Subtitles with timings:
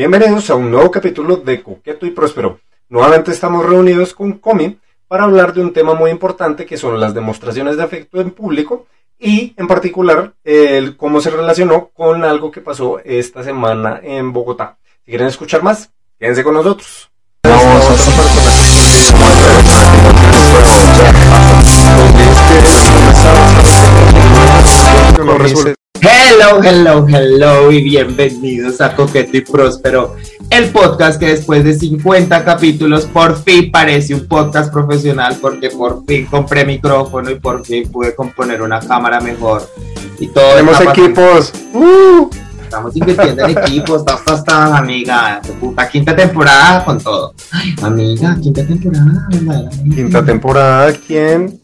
[0.00, 2.58] Bienvenidos a un nuevo capítulo de Coqueto y Próspero.
[2.88, 7.12] Nuevamente estamos reunidos con Comi para hablar de un tema muy importante que son las
[7.12, 8.86] demostraciones de afecto en público
[9.18, 14.78] y en particular el cómo se relacionó con algo que pasó esta semana en Bogotá.
[15.04, 17.10] Si quieren escuchar más, quédense con nosotros.
[26.02, 30.16] Hello, hello, hello y bienvenidos a Coqueto y Próspero,
[30.48, 36.04] el podcast que después de 50 capítulos por fin parece un podcast profesional porque por
[36.06, 39.68] fin compré micrófono y por fin pude componer una cámara mejor.
[40.18, 41.52] Y todo Tenemos equipos.
[41.74, 42.30] Uh.
[42.62, 47.34] Estamos invirtiendo en equipos, está, está, amiga, puta, quinta temporada con todo.
[47.50, 49.28] Ay, amiga, quinta temporada,
[49.82, 51.60] Quinta temporada, ¿quién?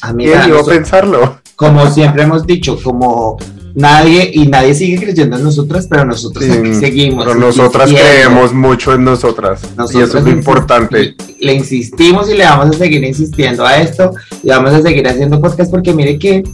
[0.00, 1.38] Amiga, ¿Quién iba a pensarlo?
[1.56, 3.36] Como siempre hemos dicho, como
[3.74, 7.24] nadie y nadie sigue creyendo en nosotras, pero nosotros aquí seguimos.
[7.24, 9.62] Pero nosotras creemos mucho en nosotras.
[9.92, 11.16] y eso es lo importante.
[11.40, 15.40] Le insistimos y le vamos a seguir insistiendo a esto y vamos a seguir haciendo
[15.40, 16.44] podcast porque mire que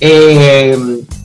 [0.00, 0.76] eh,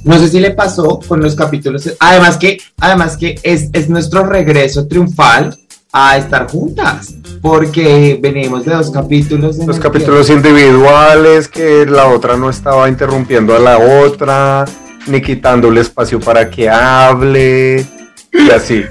[0.04, 1.90] no sé si le pasó con los capítulos.
[2.00, 5.58] Además que, además que es, es nuestro regreso triunfal
[5.92, 9.58] a estar juntas, porque venimos de dos capítulos.
[9.58, 14.66] Los capítulos individuales, que la otra no estaba interrumpiendo a la otra,
[15.08, 17.86] ni quitándole espacio para que hable,
[18.32, 18.86] y así.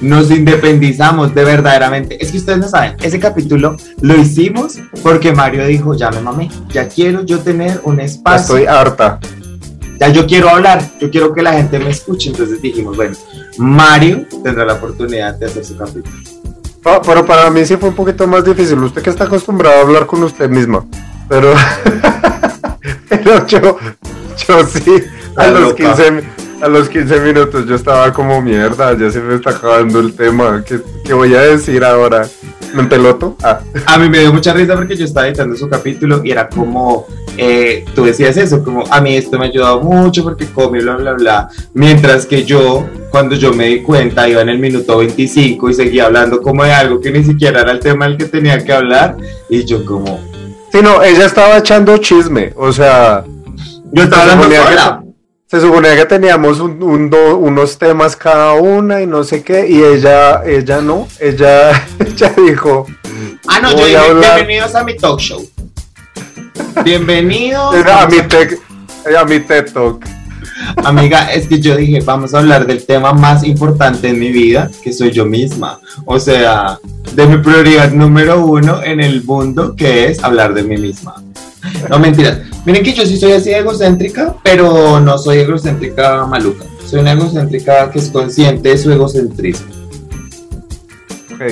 [0.00, 2.22] Nos independizamos de verdaderamente.
[2.22, 6.50] Es que ustedes no saben, ese capítulo lo hicimos porque Mario dijo, ya me mamé,
[6.68, 8.58] ya quiero yo tener un espacio.
[8.58, 9.18] estoy harta.
[9.98, 12.30] Ya yo quiero hablar, yo quiero que la gente me escuche.
[12.30, 13.16] Entonces dijimos, bueno,
[13.58, 16.16] Mario tendrá la oportunidad de hacer su capítulo.
[16.84, 18.78] Ah, pero para mí sí fue un poquito más difícil.
[18.78, 20.84] Usted que está acostumbrado a hablar con usted misma.
[21.28, 21.54] Pero,
[23.08, 23.78] pero yo,
[24.46, 25.04] yo sí,
[25.36, 26.22] a los, 15,
[26.60, 30.62] a los 15 minutos yo estaba como mierda, ya se me está acabando el tema.
[30.66, 32.26] ¿Qué, qué voy a decir ahora?
[32.74, 33.36] ¿Me peloto?
[33.42, 33.60] Ah.
[33.86, 37.06] A mí me dio mucha risa porque yo estaba editando su capítulo y era como,
[37.36, 40.96] eh, tú decías eso, como a mí esto me ha ayudado mucho porque come, bla,
[40.96, 41.48] bla, bla.
[41.72, 46.06] Mientras que yo, cuando yo me di cuenta, iba en el minuto 25 y seguía
[46.06, 49.16] hablando como de algo que ni siquiera era el tema del que tenía que hablar
[49.48, 50.20] y yo como...
[50.72, 53.24] Sí, no, ella estaba echando chisme, o sea...
[53.92, 55.03] Yo estaba hablando sola.
[55.54, 60.80] Se suponía que teníamos unos temas cada una y no sé qué, y ella, ella
[60.80, 62.88] no, ella, ella dijo.
[63.46, 65.48] Ah, no, yo dije, bienvenidos a mi talk show.
[66.84, 68.58] Bienvenidos a, mi, tech,
[69.16, 70.04] a mi TED Talk.
[70.84, 74.68] Amiga, es que yo dije, vamos a hablar del tema más importante en mi vida,
[74.82, 75.78] que soy yo misma.
[76.04, 76.80] O sea,
[77.12, 81.14] de mi prioridad número uno en el mundo, que es hablar de mí misma.
[81.88, 82.38] No mentiras.
[82.64, 86.64] Miren que yo sí soy así egocéntrica, pero no soy egocéntrica maluca.
[86.86, 89.66] Soy una egocéntrica que es consciente de su egocentrismo.
[91.34, 91.42] Ok.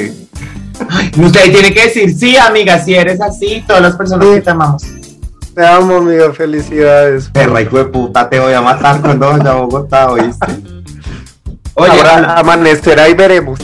[1.22, 4.82] usted tiene que decir, sí, amiga, si eres así, todas las personas que te amamos.
[5.54, 7.28] Te amo, amiga, felicidades.
[7.28, 10.46] Perra, hijo de puta, te voy a matar cuando vaya a Bogotá, ¿oíste?
[11.74, 13.58] Oye, Ahora amanecerá y veremos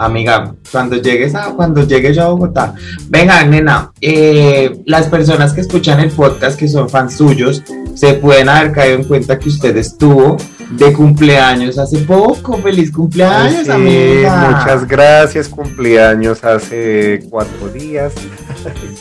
[0.00, 2.74] amiga, cuando llegues a, cuando llegue yo a Bogotá,
[3.08, 7.62] venga, nena, eh, las personas que escuchan el podcast, que son fans suyos,
[7.94, 10.36] se pueden haber caído en cuenta que usted estuvo
[10.70, 12.56] de cumpleaños hace poco.
[12.58, 14.50] Feliz cumpleaños, amiga.
[14.50, 18.12] Muchas gracias, cumpleaños hace cuatro días.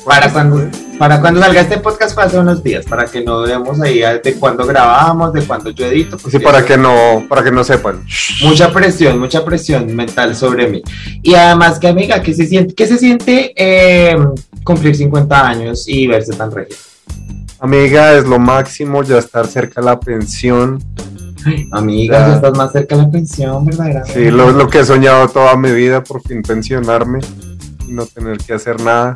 [0.06, 3.80] Para cuando, para cuando salga este podcast fue hace unos días, para que no veamos
[3.82, 6.18] ahí de cuándo grabamos, de cuándo yo edito.
[6.18, 8.04] Sí, para que no, para que no sepan.
[8.44, 10.82] Mucha presión, mucha presión mental sobre mí.
[11.22, 14.18] Y además que amiga, ¿qué se siente, qué se siente eh,
[14.64, 16.76] cumplir 50 años y verse tan regia?
[17.60, 20.82] Amiga, es lo máximo ya estar cerca de la pensión.
[21.72, 24.04] amiga, ya estás más cerca de la pensión, ¿verdad?
[24.14, 27.20] Sí, lo, lo que he soñado toda mi vida, por fin pensionarme
[27.88, 29.16] y no tener que hacer nada.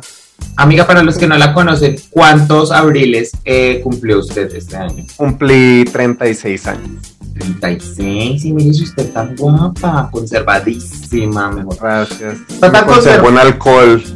[0.56, 5.04] Amiga, para los que no la conocen, ¿cuántos abriles eh, cumplió usted este año?
[5.16, 7.16] Cumplí 36 años.
[7.34, 11.76] 36, y mire usted tan guapa, conservadísima, mejor.
[11.80, 12.38] Gracias.
[12.48, 14.02] Está tan conservo en alcohol.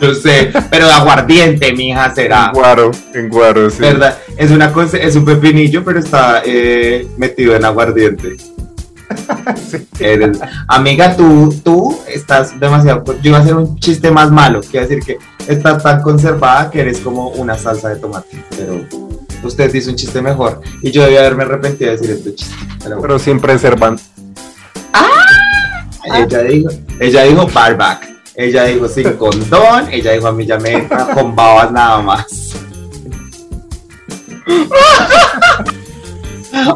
[0.00, 2.46] No sé, pero de aguardiente, mija, será.
[2.46, 3.78] En guaro, en guaro, sí.
[3.80, 4.18] ¿Verdad?
[4.36, 8.36] Es, una es un pepinillo, pero está eh, metido en aguardiente.
[10.68, 13.04] amiga, tú, tú estás demasiado.
[13.22, 16.80] Yo iba a hacer un chiste más malo, quiero decir que estás tan conservada que
[16.80, 18.42] eres como una salsa de tomate.
[18.56, 18.80] Pero
[19.42, 20.60] usted dice un chiste mejor.
[20.82, 22.54] Y yo debía haberme arrepentido de decir este chiste.
[23.00, 23.98] Pero, siempre servan.
[24.92, 25.86] ¡Ah!
[26.04, 26.70] Ella dijo,
[27.00, 28.08] ella dijo barback.
[28.34, 29.88] Ella dijo sin condón.
[29.90, 32.54] Ella dijo a mí ya me con babas nada más.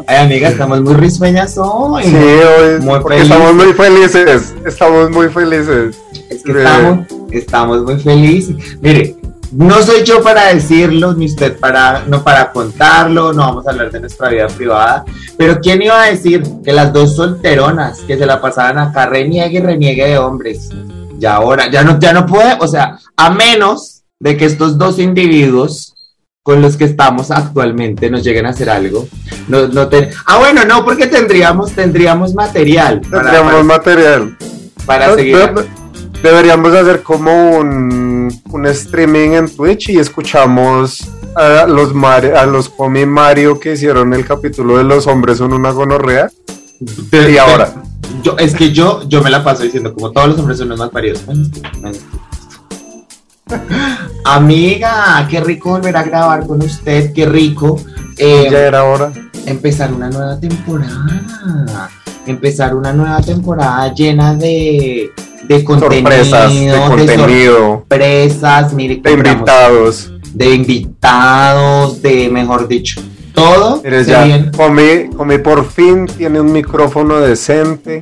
[0.07, 2.03] Ay, amiga, estamos muy risueñas hoy.
[2.03, 4.53] Sí, hoy muy porque estamos muy felices.
[4.65, 5.97] Estamos muy felices.
[6.29, 8.55] Es que estamos, estamos muy felices.
[8.81, 9.15] Mire,
[9.51, 13.89] no soy yo para decirlo, ni usted para, no para contarlo, no vamos a hablar
[13.89, 15.05] de nuestra vida privada,
[15.37, 19.57] pero ¿quién iba a decir que las dos solteronas que se la pasaban acá reniegue
[19.57, 20.69] y reniegue de hombres?
[21.19, 24.99] Y ahora, ya no, ya no puede, o sea, a menos de que estos dos
[24.99, 25.95] individuos
[26.49, 29.07] con los que estamos actualmente nos lleguen a hacer algo.
[29.47, 29.87] No, no
[30.25, 33.01] ah, bueno, no, porque tendríamos, tendríamos material.
[33.01, 34.35] Tendríamos material.
[34.83, 35.37] Para seguir.
[36.23, 43.05] Deberíamos hacer como un, un streaming en Twitch y escuchamos a los, a los Comi
[43.05, 46.31] Mario que hicieron el capítulo de los hombres son una gonorrea.
[47.11, 47.75] y ahora.
[48.23, 50.79] Yo, es que yo, yo me la paso diciendo como todos los hombres son unos
[50.79, 51.23] malparidos.
[54.25, 57.79] Amiga, qué rico volver a grabar con usted, qué rico.
[58.17, 59.11] Eh, ya era hora.
[59.45, 61.89] Empezar una nueva temporada.
[62.25, 65.11] Empezar una nueva temporada llena de,
[65.47, 73.01] de contenido, de contenido, de sorpresas, de invitados, de invitados, de mejor dicho,
[73.33, 73.81] todo.
[73.83, 78.01] Eres ya, comí, comí por fin tiene un micrófono decente.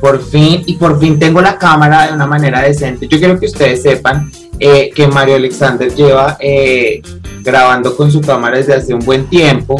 [0.00, 3.06] Por fin, y por fin tengo la cámara de una manera decente.
[3.06, 4.32] Yo quiero que ustedes sepan
[4.64, 7.02] eh, que Mario Alexander lleva eh,
[7.42, 9.74] grabando con su cámara desde hace un buen tiempo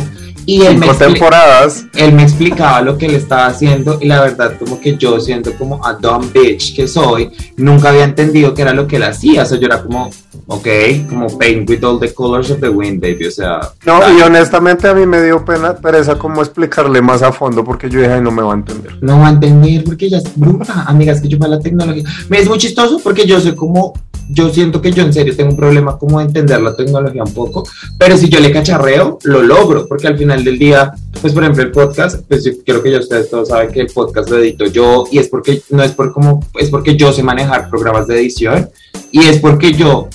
[0.44, 1.86] y él me, temporadas.
[1.94, 5.52] él me explicaba lo que él estaba haciendo y la verdad como que yo siendo
[5.54, 9.44] como a dumb bitch que soy, nunca había entendido que era lo que él hacía,
[9.44, 10.10] o sea, yo era como,
[10.48, 10.66] ok,
[11.08, 13.60] como paint with all the colors of the wind, baby, o sea...
[13.86, 17.88] No, y honestamente a mí me dio pena, pereza como explicarle más a fondo porque
[17.88, 18.98] yo dije, no me va a entender.
[19.00, 22.02] No va a entender porque ella es bruta, amigas, que yo para la tecnología.
[22.28, 23.92] Me es muy chistoso porque yo soy como
[24.28, 27.32] yo siento que yo en serio tengo un problema como de entender la tecnología un
[27.32, 27.66] poco,
[27.98, 31.62] pero si yo le cacharreo, lo logro, porque al final del día, pues por ejemplo
[31.62, 34.66] el podcast, pues yo creo que ya ustedes todos saben que el podcast lo edito
[34.66, 38.16] yo y es porque, no es por como, es porque yo sé manejar programas de
[38.20, 38.70] edición
[39.10, 40.08] y es porque yo,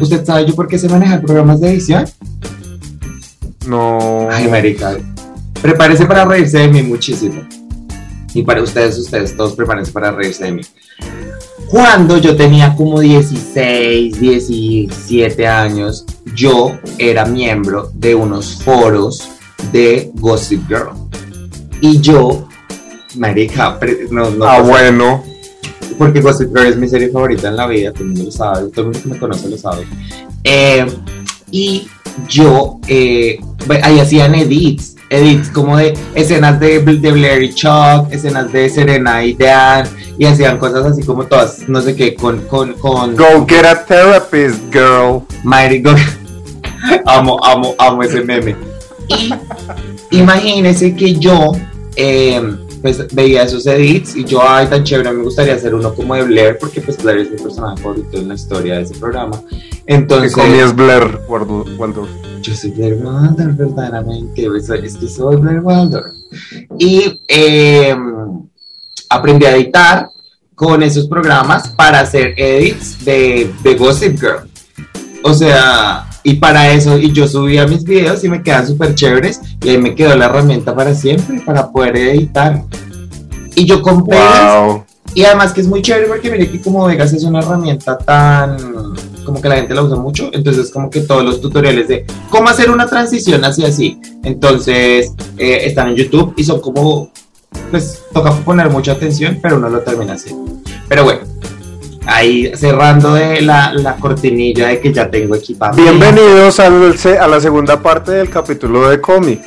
[0.00, 2.06] ¿usted sabe yo por qué sé manejar programas de edición?
[3.66, 4.28] No.
[4.30, 4.96] Ay, marica,
[5.62, 7.42] prepárese para reírse de mí muchísimo.
[8.34, 10.62] Y para ustedes, ustedes todos prepárense para reírse de mí
[11.68, 19.28] cuando yo tenía como 16, 17 años, yo era miembro de unos foros
[19.72, 20.90] de Gossip Girl.
[21.80, 22.48] Y yo,
[23.16, 23.78] marica,
[24.10, 24.44] no, no.
[24.44, 25.24] Ah, bueno.
[25.98, 28.70] Porque Gossip Girl es mi serie favorita en la vida, todo el mundo lo sabe,
[28.70, 29.86] todo el mundo que me conoce lo sabe.
[30.42, 30.86] Eh,
[31.50, 31.86] y
[32.28, 33.38] yo, eh,
[33.82, 39.24] ahí hacían edits edits como de escenas de, de Blair y Chuck, escenas de Serena
[39.24, 39.86] y Dan,
[40.18, 42.40] y hacían cosas así como todas, no sé qué, con...
[42.46, 45.22] con, con Go get a therapist, girl.
[45.42, 45.94] Mighty Go...
[47.06, 48.56] amo, amo, amo ese meme.
[49.08, 51.52] Y imagínense que yo...
[51.96, 52.42] Eh,
[52.84, 56.24] pues veía esos edits y yo, ay, tan chévere, me gustaría hacer uno como de
[56.24, 59.40] Blair, porque pues Blair es mi personaje favorito en la historia de ese programa.
[59.86, 60.34] Entonces...
[60.34, 62.10] ¿Qué es Blair Waldorf?
[62.42, 64.46] Yo soy Blair Waldorf, verdaderamente,
[64.84, 66.12] es que soy Blair Waldorf.
[66.78, 68.50] Y em,
[69.08, 70.10] aprendí a editar
[70.54, 74.46] con esos programas para hacer edits de, de Gossip Girl.
[75.22, 79.42] O sea, y para eso, y yo subía mis videos y me quedan súper chéveres.
[79.62, 82.64] Y ahí me quedó la herramienta para siempre, para poder editar.
[83.54, 84.16] Y yo compré.
[85.12, 88.56] Y además que es muy chévere porque mire que como Vegas es una herramienta tan
[89.24, 92.48] como que la gente la usa mucho, entonces como que todos los tutoriales de cómo
[92.48, 97.10] hacer una transición así así, entonces eh, están en YouTube y son como,
[97.70, 100.52] pues toca poner mucha atención, pero uno lo termina haciendo.
[100.88, 101.20] Pero bueno,
[102.06, 105.76] ahí cerrando de la, la, cortinilla de que ya tengo equipado.
[105.76, 106.68] Bienvenidos a
[107.28, 109.40] la segunda parte del capítulo de Comi.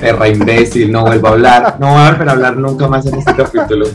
[0.00, 3.16] Perra imbécil, no vuelvo a hablar, no voy a volver a hablar nunca más en
[3.16, 3.86] este capítulo.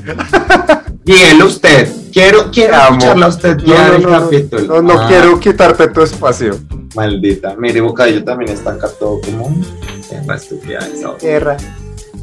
[1.05, 4.81] Guíelo usted, quiero, quiero escucharla a usted no, no, capítulo.
[4.81, 5.05] No, ah.
[5.07, 6.59] quiero quitarte tu espacio.
[6.95, 9.53] Maldita, mire, Bocadillo también está acá todo como
[10.09, 11.17] perra estúpida esa.
[11.17, 11.57] Perra.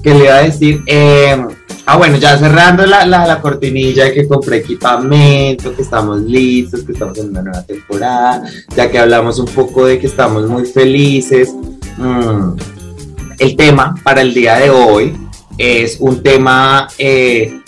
[0.02, 0.82] ¿Qué le iba a decir?
[0.87, 1.44] Eh,
[1.92, 7.18] Ah, bueno, ya cerrando la, la, cortinilla que compré equipamiento, que estamos listos, que estamos
[7.18, 8.44] en una nueva temporada,
[8.76, 11.52] ya que hablamos un poco de que estamos muy felices.
[11.97, 12.52] Mm,
[13.40, 15.16] el tema para el día de hoy
[15.59, 17.61] es un tema eh,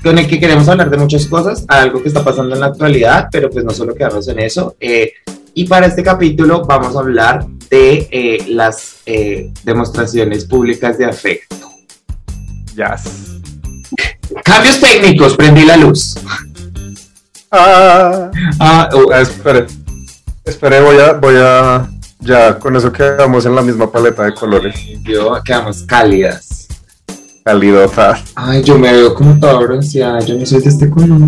[0.00, 3.26] con el que queremos hablar de muchas cosas, algo que está pasando en la actualidad,
[3.32, 4.76] pero pues no solo quedarnos en eso.
[4.78, 5.12] Eh,
[5.54, 8.98] y para este capítulo vamos a hablar de eh, las
[9.64, 11.68] demostraciones públicas de afecto.
[12.76, 13.35] Yes.
[14.44, 16.16] Cambios técnicos, prendí la luz.
[17.50, 19.12] Ah, ah, uh.
[19.12, 19.66] espere.
[20.44, 21.88] Espere, voy a, voy a
[22.20, 24.74] Ya con eso quedamos en la misma paleta de colores.
[25.02, 26.68] Yo quedamos cálidas.
[27.44, 28.24] Calidotas.
[28.34, 30.20] Ay, yo me veo como toda bronceada.
[30.20, 31.20] Yo no soy de este color.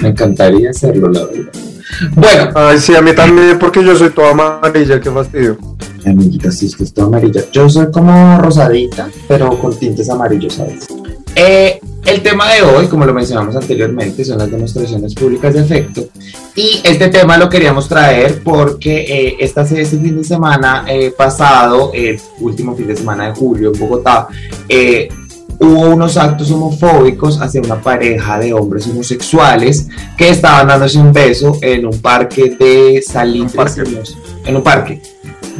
[0.00, 1.52] Me encantaría hacerlo, la verdad.
[2.14, 2.50] Bueno.
[2.54, 5.58] Ay, sí, a mí también, porque yo soy toda amarilla, qué fastidio.
[6.06, 7.42] Amiguita, sí, es que es toda amarilla.
[7.52, 10.86] Yo soy como rosadita, pero con tintes amarillos, ¿sabes?
[11.40, 16.08] Eh, el tema de hoy, como lo mencionamos anteriormente, son las demostraciones públicas de efecto.
[16.56, 21.92] Y este tema lo queríamos traer porque eh, esta, este fin de semana eh, pasado,
[21.94, 24.26] el último fin de semana de julio en Bogotá,
[24.68, 25.08] eh,
[25.60, 31.56] hubo unos actos homofóbicos hacia una pareja de hombres homosexuales que estaban dándose un beso
[31.62, 33.62] en un parque de Salitre,
[34.44, 35.00] en un parque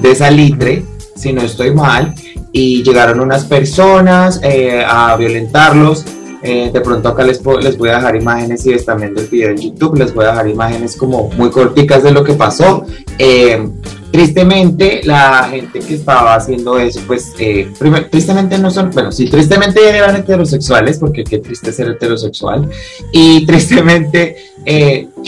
[0.02, 2.14] de Salitre, si no estoy mal,
[2.52, 4.40] y llegaron unas personas
[4.87, 6.05] a violentarlos
[6.43, 9.50] eh, de pronto acá les, les voy a dejar imágenes si están viendo el video
[9.50, 12.85] en YouTube, les voy a dejar imágenes como muy corticas de lo que pasó.
[13.19, 13.69] Eh,
[14.12, 17.73] tristemente, la gente que estaba haciendo eso, pues, eh,
[18.11, 22.69] tristemente no son, bueno, sí, tristemente eran heterosexuales, porque qué triste ser heterosexual,
[23.12, 24.37] y tristemente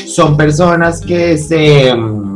[0.07, 1.93] son personas que se...
[1.95, 2.30] Mm,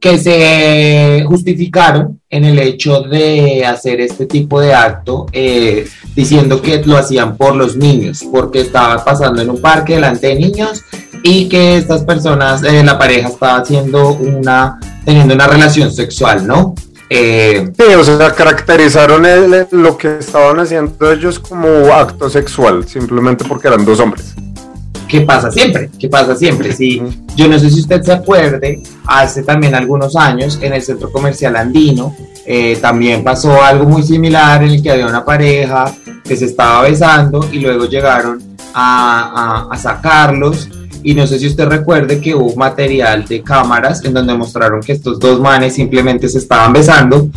[0.00, 6.82] que se justificaron en el hecho de hacer este tipo de acto, eh, diciendo que
[6.84, 10.82] lo hacían por los niños, porque estaba pasando en un parque delante de niños
[11.22, 16.74] y que estas personas, eh, la pareja estaba haciendo una, teniendo una relación sexual, ¿no?
[17.10, 19.26] Eh, sí, o sea, caracterizaron
[19.72, 24.34] lo que estaban haciendo ellos como acto sexual, simplemente porque eran dos hombres.
[25.10, 26.72] ¿Qué pasa siempre, ¿Qué pasa siempre.
[26.72, 27.02] Sí,
[27.34, 31.56] yo no sé si usted se acuerde, hace también algunos años en el centro comercial
[31.56, 32.14] andino
[32.46, 36.82] eh, también pasó algo muy similar en el que había una pareja que se estaba
[36.82, 38.42] besando y luego llegaron
[38.74, 40.68] a, a, sacarlos.
[41.02, 44.92] Y no sé si usted recuerde que hubo material de cámaras en donde mostraron que
[44.92, 47.28] estos dos manes simplemente se estaban besando.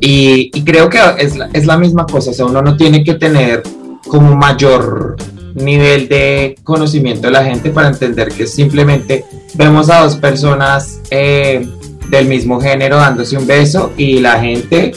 [0.00, 3.04] Y, y creo que es la, es la misma cosa, o sea, uno no tiene
[3.04, 3.62] que tener
[4.08, 5.16] como mayor
[5.54, 11.66] nivel de conocimiento de la gente para entender que simplemente vemos a dos personas eh,
[12.08, 14.92] del mismo género dándose un beso y la gente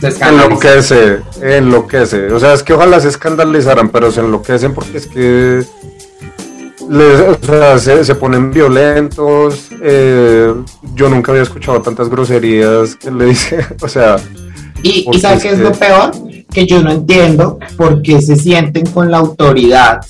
[0.00, 2.32] se enloquece, enloquece.
[2.32, 5.64] O sea, es que ojalá se escandalizaran, pero se enloquecen porque es que
[8.04, 9.68] se, ponen violentos.
[9.82, 10.52] Eh,
[10.94, 14.16] yo nunca había escuchado tantas groserías que le dice, o sea.
[14.82, 16.12] ¿Y, ¿y sabes qué es lo peor?
[16.54, 20.00] Que yo no entiendo por qué se sienten con la autoridad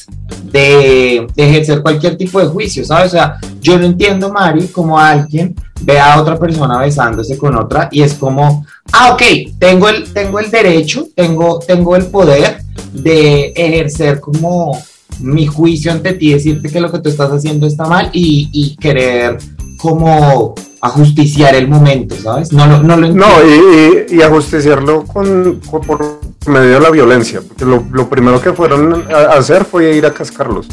[0.52, 3.06] de, ejercer cualquier tipo de juicio, ¿sabes?
[3.06, 7.88] O sea, yo no entiendo, Mari, como alguien ve a otra persona besándose con otra
[7.90, 9.22] y es como, ah, ok,
[9.58, 12.58] tengo el, tengo el derecho, tengo, tengo el poder
[12.92, 14.78] de ejercer como
[15.20, 18.76] mi juicio ante ti, decirte que lo que tú estás haciendo está mal y, y
[18.76, 19.38] querer
[19.78, 22.52] como ajusticiar el momento, ¿sabes?
[22.52, 23.26] No, no, no lo entiendo.
[23.26, 28.52] No, y, y, ajusticiarlo con, por medio de la violencia, porque lo, lo, primero que
[28.52, 30.68] fueron a hacer fue ir a cascarlos.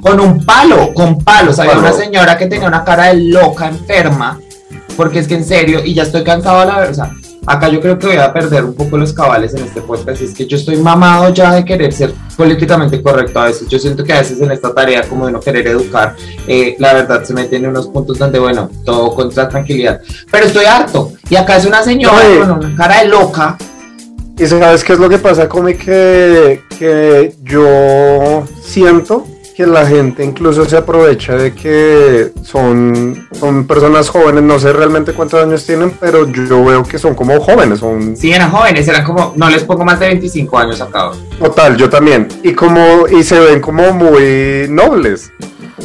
[0.00, 1.58] Con un palo, con palos.
[1.58, 4.38] Había una señora que tenía una cara de loca, enferma,
[4.96, 7.10] porque es que en serio, y ya estoy cansado de la verdad,
[7.46, 10.34] acá yo creo que voy a perder un poco los cabales en este podcast, es
[10.34, 14.12] que yo estoy mamado ya de querer ser políticamente correcto a veces, yo siento que
[14.12, 16.14] a veces en esta tarea como de no querer educar,
[16.46, 20.66] eh, la verdad se meten en unos puntos donde, bueno, todo contra tranquilidad, pero estoy
[20.66, 23.56] harto, y acá es una señora con una cara de loca.
[24.38, 29.26] Y sabes qué es lo que pasa, Come, que, que yo siento
[29.56, 35.12] que la gente incluso se aprovecha de que son, son personas jóvenes, no sé realmente
[35.12, 37.80] cuántos años tienen, pero yo veo que son como jóvenes.
[37.80, 38.16] Son...
[38.16, 41.10] Sí, eran jóvenes, eran como, no les pongo más de 25 años acá.
[41.40, 42.28] Total, yo también.
[42.44, 45.32] Y como, y se ven como muy nobles.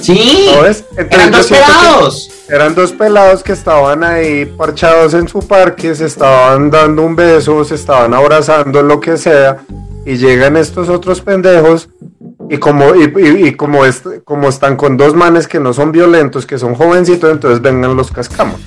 [0.02, 0.50] Sí,
[0.98, 2.30] eran dos pelados.
[2.50, 7.64] Eran dos pelados que estaban ahí parchados en su parque, se estaban dando un beso,
[7.64, 9.58] se estaban abrazando, lo que sea,
[10.06, 11.90] y llegan estos otros pendejos
[12.50, 13.82] y como, y, como,
[14.26, 18.12] como están con dos manes que no son violentos, que son jovencitos, entonces vengan los
[18.12, 18.60] cascamos.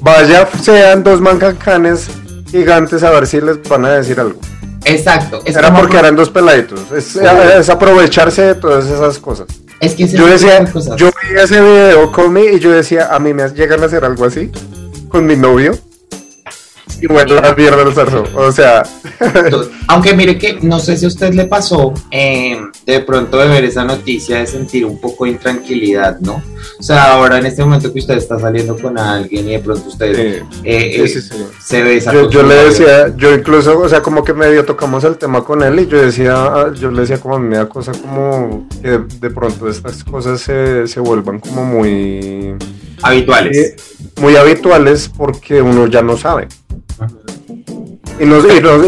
[0.00, 2.08] Vaya, sean dos mancacanes
[2.50, 4.38] gigantes a ver si les van a decir algo.
[4.84, 5.42] Exacto.
[5.44, 6.80] Era porque eran dos peladitos.
[6.92, 9.46] Es, aprovecharse de todas esas cosas.
[9.82, 10.64] Es que yo decía,
[10.96, 14.04] yo vi ese video con mi y yo decía, a mí me llegan a hacer
[14.04, 14.48] algo así
[15.08, 15.76] con mi novio
[17.00, 18.22] y bueno, la mierda del zarzo.
[18.36, 18.84] O sea.
[19.88, 23.64] Aunque mire que no sé si a usted le pasó eh, de pronto de ver
[23.64, 26.42] esa noticia de sentir un poco de intranquilidad, ¿no?
[26.78, 29.88] O sea, ahora en este momento que usted está saliendo con alguien y de pronto
[29.88, 31.08] usted eh, eh,
[31.60, 35.04] se ve esa yo, yo le decía, yo incluso, o sea, como que medio tocamos
[35.04, 37.56] el tema con él y yo decía, ah, yo le decía como a mí me
[37.56, 42.54] da cosa como que de, pronto estas cosas se, se vuelvan como muy
[43.02, 43.74] habituales.
[44.20, 46.48] Muy habituales porque uno ya no sabe.
[48.20, 48.24] Y,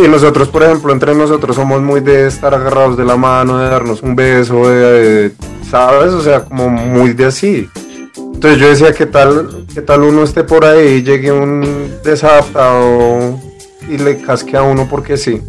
[0.08, 4.02] nosotros, por ejemplo, entre nosotros somos muy de estar agarrados de la mano, de darnos
[4.02, 5.32] un beso, de,
[5.68, 6.12] ¿sabes?
[6.12, 7.68] O sea, como muy de así.
[8.16, 13.40] Entonces yo decía, ¿qué tal, qué tal uno esté por ahí y llegue un desadaptado
[13.88, 15.40] y le casque a uno porque sí?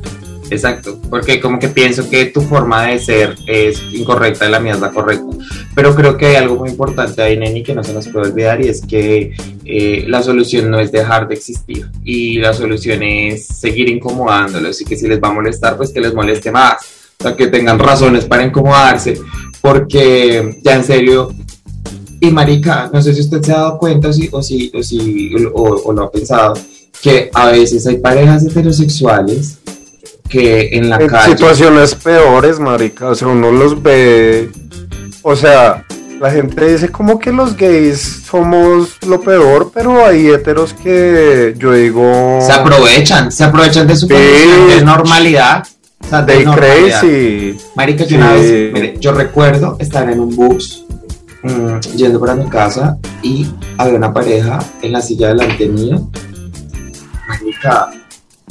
[0.50, 4.74] Exacto, porque como que pienso que tu forma de ser es incorrecta y la mía
[4.74, 5.25] es la correcta.
[5.74, 8.62] Pero creo que hay algo muy importante ahí, Neni, que no se nos puede olvidar
[8.62, 9.34] y es que
[9.66, 14.86] eh, la solución no es dejar de existir y la solución es seguir incomodándolos y
[14.86, 16.78] que si les va a molestar, pues que les moleste más.
[17.20, 19.20] O sea, que tengan razones para incomodarse,
[19.62, 21.34] porque ya en serio,
[22.20, 24.84] y marica, no sé si usted se ha dado cuenta o si, o, si, o,
[24.84, 26.56] si, o lo ha pensado,
[27.02, 29.60] que a veces hay parejas heterosexuales
[30.29, 31.32] que en la calle.
[31.32, 33.10] Situaciones peores, marica.
[33.10, 34.50] O sea, uno los ve.
[35.22, 35.86] O sea,
[36.20, 41.74] la gente dice como que los gays somos lo peor, pero hay heteros que yo
[41.74, 42.39] digo.
[42.41, 45.65] Se aprovechan, se aprovechan de su de normalidad.
[46.00, 47.58] O sea, de crazy.
[47.75, 50.86] Marica, yo una vez, mire, yo recuerdo estar en un bus
[51.41, 56.10] mm, yendo para mi casa y había una pareja en la silla delante mío.
[57.27, 57.91] Marica,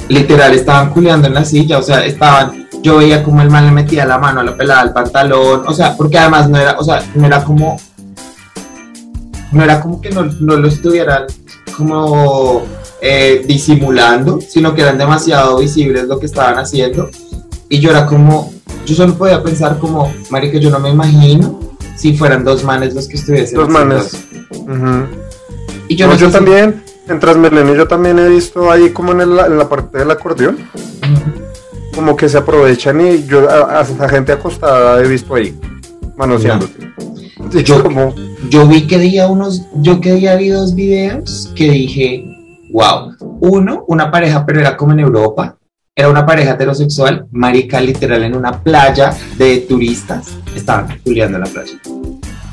[0.08, 3.72] literal estaban culeando en la silla, o sea, estaban, yo veía como el man le
[3.72, 6.84] metía la mano a la pelada del pantalón, o sea, porque además no era, o
[6.84, 7.78] sea, no era como,
[9.52, 11.24] no era como que no, lo estuvieran
[11.76, 12.62] como
[13.00, 17.08] eh, disimulando, sino que eran demasiado visibles lo que estaban haciendo,
[17.68, 18.52] y yo era como,
[18.84, 21.60] yo solo podía pensar como, marica, yo no me imagino
[21.96, 23.56] si fueran dos manes los que estuviesen.
[23.56, 24.24] Dos manes.
[25.88, 26.82] Y yo, no, yo también.
[27.06, 30.58] En Transmilenio yo también he visto ahí como en, la parte del acordeón,
[31.94, 35.58] como que se aprovechan y yo a, gente acostada he visto ahí,
[36.16, 36.92] manoseándote.
[37.62, 38.14] Yo, como...
[38.48, 42.24] yo vi que día unos, yo que día vi dos videos que dije,
[42.72, 45.58] wow, uno, una pareja, pero era como en Europa,
[45.94, 51.50] era una pareja heterosexual, marica literal en una playa de turistas, estaban juliando en la
[51.50, 51.80] playa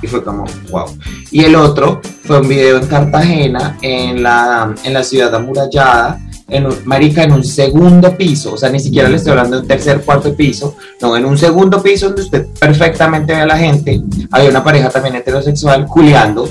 [0.02, 0.86] y fue como, wow.
[1.32, 6.66] Y el otro fue un video en Cartagena, en la, en la ciudad amurallada, en
[6.66, 9.68] un, marica, en un segundo piso, o sea, ni siquiera le estoy hablando de un
[9.68, 14.02] tercer, cuarto piso, no, en un segundo piso donde usted perfectamente ve a la gente,
[14.32, 16.50] había una pareja también heterosexual culiando,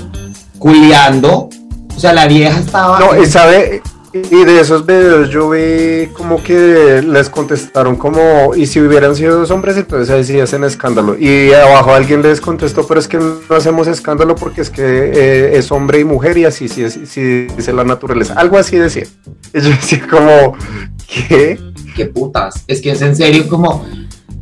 [0.57, 1.49] culiando,
[1.95, 2.99] o sea, la vieja estaba...
[2.99, 3.81] No, sabe,
[4.13, 9.39] y de esos videos yo vi como que les contestaron como, y si hubieran sido
[9.39, 11.17] dos hombres, entonces ahí sí hacen escándalo.
[11.17, 15.57] Y abajo alguien les contestó, pero es que no hacemos escándalo porque es que eh,
[15.57, 18.33] es hombre y mujer y así sí, sí, dice la naturaleza.
[18.33, 19.05] Algo así decía.
[19.53, 20.57] Y yo decía como,
[21.07, 21.57] ¿qué?
[21.95, 22.65] ¿Qué putas?
[22.67, 23.85] Es que es en serio como...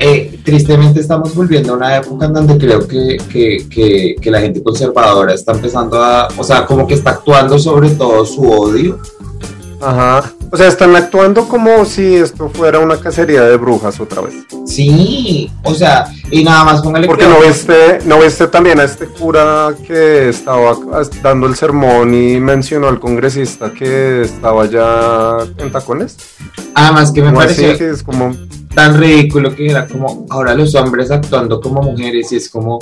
[0.02, 4.64] Eh, tristemente estamos volviendo a una época en donde creo que, que, que la gente
[4.64, 8.98] conservadora está empezando a, o sea, como que está actuando sobre todo su odio
[9.82, 10.34] Ajá.
[10.52, 14.34] O sea, están actuando como si esto fuera una cacería de brujas otra vez.
[14.66, 19.08] Sí, o sea, y nada más póngale Porque no viste, no viste también a este
[19.08, 20.76] cura que estaba
[21.22, 26.18] dando el sermón y mencionó al congresista que estaba ya en tacones.
[26.74, 28.36] Además que me parece que es como
[28.74, 32.80] tan ridículo que era como ahora los hombres actuando como mujeres y es como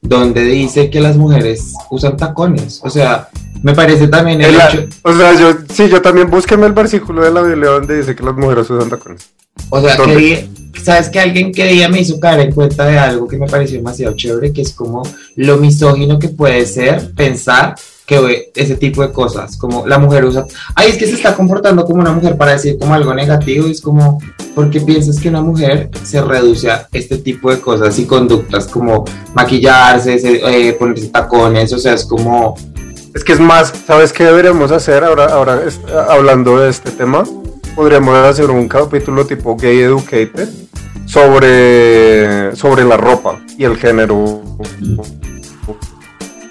[0.00, 2.80] donde dice que las mujeres usan tacones.
[2.82, 3.28] O sea,
[3.64, 4.86] me parece también el, hecho...
[5.00, 8.22] O sea, yo, sí, yo también búsqueme el versículo de la Biblia donde dice que
[8.22, 9.30] las mujeres usan tacones.
[9.70, 10.50] O sea, que,
[10.82, 13.78] sabes que alguien que día me hizo caer en cuenta de algo que me pareció
[13.78, 15.02] demasiado chévere, que es como
[15.36, 17.74] lo misógino que puede ser pensar
[18.04, 21.86] que ese tipo de cosas, como la mujer usa, ay, es que se está comportando
[21.86, 24.20] como una mujer para decir como algo negativo, es como,
[24.54, 29.06] porque piensas que una mujer se reduce a este tipo de cosas y conductas como
[29.32, 32.56] maquillarse, eh, ponerse tacones, o sea, es como...
[33.14, 35.62] Es que es más, ¿sabes qué deberíamos hacer ahora, ahora
[36.08, 37.22] hablando de este tema?
[37.76, 40.48] Podríamos hacer un capítulo tipo Gay Educated
[41.06, 44.42] sobre, sobre la ropa y el género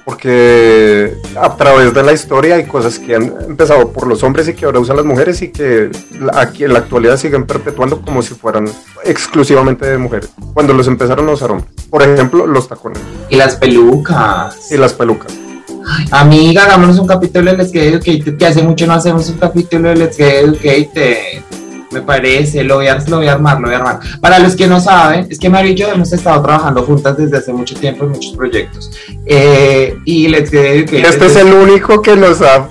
[0.05, 4.53] porque a través de la historia hay cosas que han empezado por los hombres y
[4.53, 5.91] que ahora usan las mujeres y que
[6.33, 8.69] aquí en la actualidad siguen perpetuando como si fueran
[9.03, 11.71] exclusivamente de mujeres, cuando los empezaron a usar hombres.
[11.89, 12.99] Por ejemplo, los tacones.
[13.29, 14.71] Y las pelucas.
[14.71, 15.33] Y las pelucas.
[16.11, 19.89] Amiga, hagámonos un capítulo de Let's Get Educated, que hace mucho no hacemos un capítulo
[19.89, 21.43] de Let's Get Educated
[21.93, 23.99] me parece, lo voy, a, lo voy a armar, lo voy a armar.
[24.19, 27.37] Para los que no saben, es que Mario y yo hemos estado trabajando juntas desde
[27.37, 28.91] hace mucho tiempo en muchos proyectos.
[29.25, 32.67] Eh, y Let's Get Este es el único que nos ha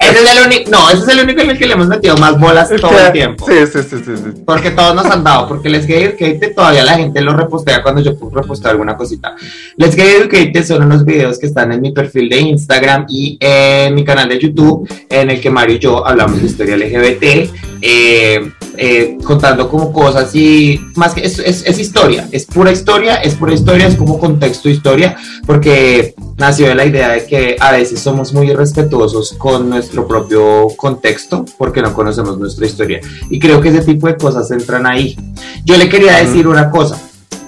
[0.00, 2.16] Ese es el único, no, ese es el único en el que le hemos metido
[2.16, 3.46] más bolas todo el tiempo.
[3.46, 6.96] Sí, sí, sí, sí, Porque todos nos han dado, porque Les Gay Educated todavía la
[6.96, 9.34] gente lo repostea cuando yo repostar alguna cosita.
[9.76, 13.94] Les Gay Educated son unos videos que están en mi perfil de Instagram y en
[13.94, 17.50] mi canal de YouTube, en el que Mario y yo hablamos de historia LGBT,
[17.82, 23.16] eh, eh, contando como cosas y más que es, es, es historia, es pura historia,
[23.16, 27.70] es pura historia, es como contexto historia, porque nació de la idea de que a
[27.70, 33.00] veces somos muy irrespetuosos con nuestro propio contexto porque no conocemos nuestra historia.
[33.28, 35.16] Y creo que ese tipo de cosas entran ahí.
[35.64, 36.98] Yo le quería decir una cosa.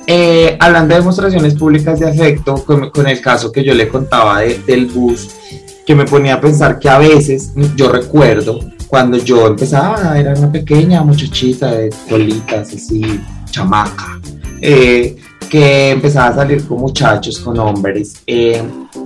[0.07, 4.87] Eh, hablando de demostraciones públicas de afecto, con, el caso que yo le contaba del
[4.87, 5.31] bus,
[5.87, 10.53] que me ponía a pensar que a veces, yo recuerdo, cuando yo empezaba, era una
[10.53, 14.21] pequeña muchachita de colitas, así, chamaca,
[14.61, 15.17] eh,
[15.53, 18.63] que empezaba a salir con muchachos, con hombres, eh,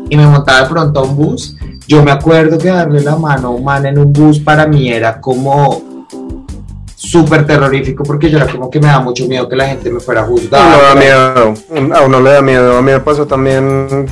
[0.09, 1.57] y me montaba de pronto a un bus.
[1.89, 4.89] Yo me acuerdo que darle la mano a un man en un bus para mí
[4.89, 6.07] era como
[6.95, 9.99] súper terrorífico porque yo era como que me da mucho miedo que la gente me
[9.99, 10.71] fuera a juzgar.
[10.71, 12.79] No da miedo, a uno le da miedo.
[12.79, 14.07] A mí me pasó también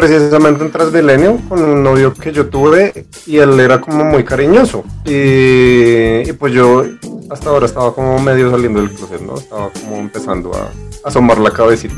[0.00, 4.82] precisamente en Transmilenio con un novio que yo tuve y él era como muy cariñoso.
[5.04, 6.84] Y, pues yo
[7.28, 9.34] hasta ahora estaba como medio saliendo del closet, ¿no?
[9.34, 10.70] Estaba como empezando a
[11.06, 11.94] asomar la cabecita.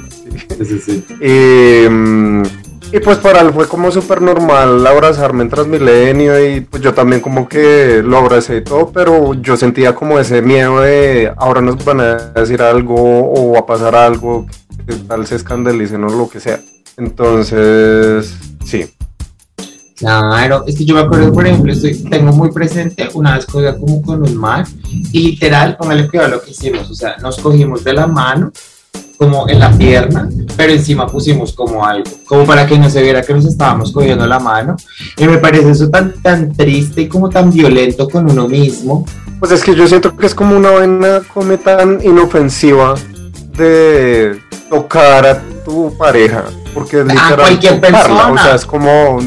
[0.65, 6.83] Sí, sí, Y, pues para él fue como súper normal abrazarme en Transmilenio y pues
[6.83, 11.33] yo también como que lo abracé y todo, pero yo sentía como ese miedo de
[11.37, 14.47] ahora nos van a decir algo o a pasar algo,
[14.87, 16.61] que tal se escandalicen o lo que sea.
[16.97, 18.87] Entonces, sí.
[19.97, 23.77] Claro, es que yo me acuerdo, por ejemplo, estoy, tengo muy presente una vez cogía
[23.77, 24.67] como con un mar
[25.13, 28.53] y literal, póngale cuidado lo que hicimos, o sea, nos cogimos de la mano
[29.23, 33.23] como en la pierna, pero encima pusimos como algo, como para que no se viera
[33.23, 34.75] que nos estábamos cogiendo la mano.
[35.17, 39.07] Y me parece eso tan, tan triste y como tan violento con uno mismo.
[39.39, 42.95] Pues es que yo siento que es como una vaina como tan inofensiva
[43.57, 48.31] de tocar a tu pareja, porque es literal cualquier persona.
[48.31, 49.19] o sea, es como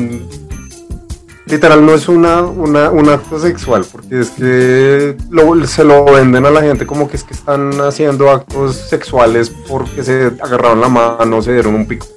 [1.48, 5.16] literal no es una, una, un acto sexual, porque es que
[5.68, 10.04] se lo venden a la gente como que es que están haciendo actos sexuales porque
[10.04, 12.08] se agarraron la mano, se dieron un pico.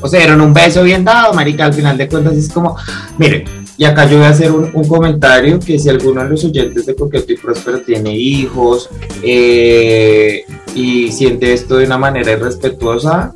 [0.00, 2.76] O se dieron un beso bien dado, marica, al final de cuentas es como,
[3.18, 3.44] mire,
[3.76, 6.94] y acá yo voy a hacer un, comentario que si alguno de los oyentes de
[6.96, 8.90] Coqueto y Próspero tiene hijos
[9.22, 13.34] eh, y siente esto de una manera irrespetuosa,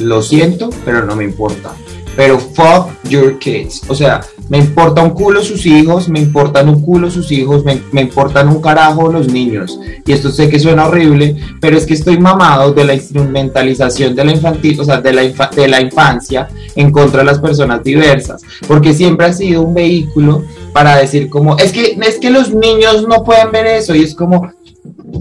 [0.00, 1.72] lo siento, pero no me importa.
[2.16, 3.82] Pero fuck your kids.
[3.88, 7.80] O sea, me importa un culo sus hijos, me importan un culo sus hijos, me,
[7.92, 9.78] me, importan un carajo los niños.
[10.04, 14.24] Y esto sé que suena horrible, pero es que estoy mamado de la instrumentalización de
[14.24, 18.42] la infantil, o sea, de la, de la infancia en contra de las personas diversas.
[18.66, 23.06] Porque siempre ha sido un vehículo para decir como, es que, es que los niños
[23.08, 23.94] no pueden ver eso.
[23.94, 24.50] Y es como,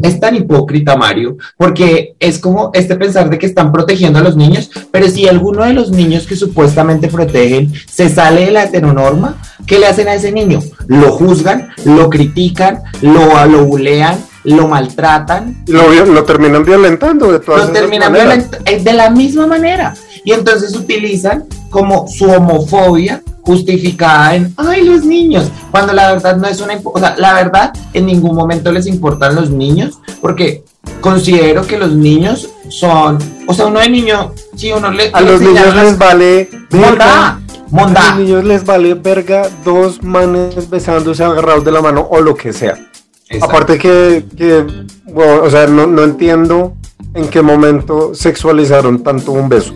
[0.03, 4.35] es tan hipócrita, Mario, porque es como este pensar de que están protegiendo a los
[4.35, 9.41] niños, pero si alguno de los niños que supuestamente protegen se sale de la heteronorma,
[9.65, 10.59] ¿qué le hacen a ese niño?
[10.87, 15.63] Lo juzgan, lo critican, lo, lo bulean, lo maltratan.
[15.67, 19.95] Lo, lo terminan violentando de todas Lo terminan violentando eh, de la misma manera.
[20.23, 26.47] Y entonces utilizan como su homofobia justificada en, ay, los niños, cuando la verdad no
[26.47, 30.63] es una, o sea, la verdad en ningún momento les importan los niños, porque
[30.99, 35.11] considero que los niños son, o sea, uno de niño, si uno le...
[35.13, 36.49] A los niños les vale...
[36.71, 38.01] Monda, monda.
[38.01, 42.35] A los niños les vale verga dos manes besándose agarrados de la mano o lo
[42.35, 42.77] que sea.
[43.41, 44.65] Aparte que, que
[45.05, 46.73] bueno, o sea, no, no entiendo
[47.13, 49.73] en qué momento sexualizaron tanto un beso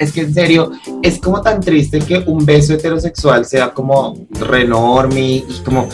[0.00, 5.20] es que en serio, es como tan triste que un beso heterosexual sea como renorme
[5.20, 5.88] y como...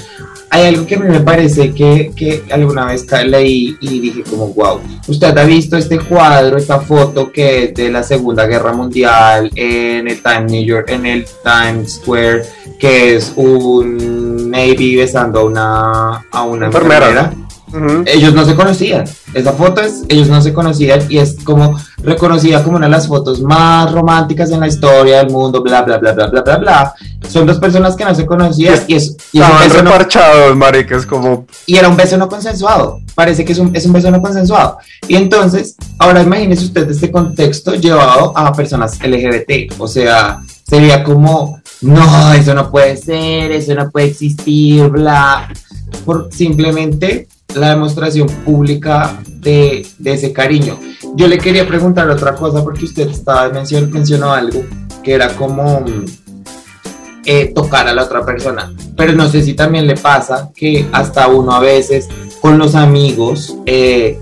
[0.49, 4.47] Hay algo que a mí me parece que, que alguna vez leí y dije como,
[4.55, 9.51] wow, usted ha visto este cuadro, esta foto que es de la Segunda Guerra Mundial
[9.57, 12.45] en el Times New York, en el Times Square,
[12.79, 17.35] que es un Navy besando a una, a una enfermera
[18.07, 19.05] ellos no se conocían.
[19.35, 23.09] Esa foto es, ellos no se conocían y es como reconocida como una de las
[23.09, 26.95] fotos más románticas en la historia del mundo, bla, bla, bla, bla, bla, bla, bla.
[27.29, 31.47] Son dos personas que no se conocían y es, y Estaban reparchados, maricas, como...
[31.67, 33.01] Y era un beso no consensuado.
[33.15, 34.79] Parece que es un, es un beso no consensuado.
[35.09, 39.73] Y entonces, ahora imagínese usted este contexto llevado a personas LGBT.
[39.79, 45.53] O sea, sería como, no, eso no puede ser, eso no puede existir, bla.
[46.05, 50.79] Por simplemente la demostración pública de, ese cariño.
[51.15, 54.63] Yo le quería preguntar otra cosa porque usted estaba mencionó, mencionó algo
[55.03, 55.85] que era como
[57.25, 58.73] eh, tocar a la otra persona.
[58.97, 62.09] Pero no sé si también le pasa que hasta uno a veces
[62.41, 64.19] con los amigos eh,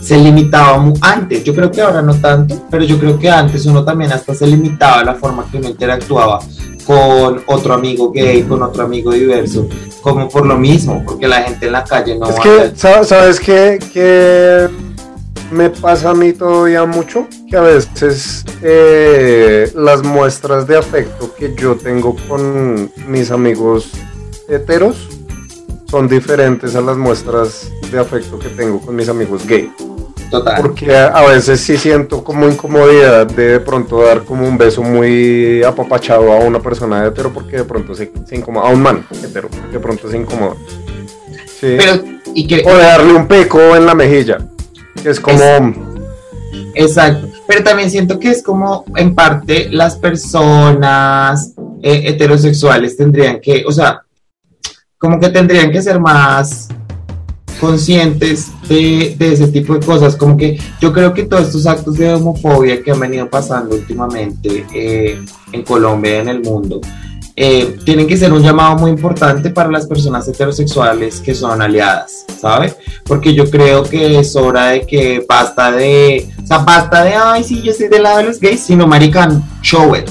[0.00, 1.44] se limitaba antes.
[1.44, 4.46] Yo creo que ahora no tanto, pero yo creo que antes uno también hasta se
[4.46, 6.40] limitaba la forma que uno interactuaba
[6.90, 9.68] con otro amigo gay, con otro amigo diverso,
[10.02, 12.28] como por lo mismo, porque la gente en la calle no...
[12.28, 13.78] Es que, ¿sabes qué?
[13.92, 14.68] Que
[15.52, 21.54] me pasa a mí todavía mucho, que a veces eh, las muestras de afecto que
[21.54, 23.92] yo tengo con mis amigos
[24.48, 25.08] heteros
[25.88, 29.70] son diferentes a las muestras de afecto que tengo con mis amigos gay.
[30.30, 30.62] Total.
[30.62, 35.62] Porque a, veces sí siento como incomodidad de de pronto dar como un beso muy
[35.64, 39.48] apapachado a una persona hetero porque de pronto se, se incomoda, a un man hetero,
[39.72, 40.54] de pronto se incomoda.
[41.60, 41.74] Sí.
[41.76, 44.38] Pero, ¿y que, o de darle un peco en la mejilla,
[45.02, 45.42] que es como...
[46.74, 53.64] exacto, pero también siento que es como en parte las personas eh, heterosexuales tendrían que,
[53.66, 54.02] o sea,
[54.96, 56.68] como que tendrían que ser más
[57.58, 62.14] conscientes de, ese tipo de cosas, como que yo creo que todos estos actos de
[62.14, 65.20] homofobia que han venido pasando últimamente eh,
[65.52, 66.80] en Colombia y en el mundo,
[67.36, 72.26] eh, tienen que ser un llamado muy importante para las personas heterosexuales que son aliadas,
[72.38, 72.74] ¿sabe?
[73.04, 77.42] Porque yo creo que es hora de que basta de, o sea, basta de, ay,
[77.42, 80.08] sí, yo estoy del lado de los gays, sino, marican, show it,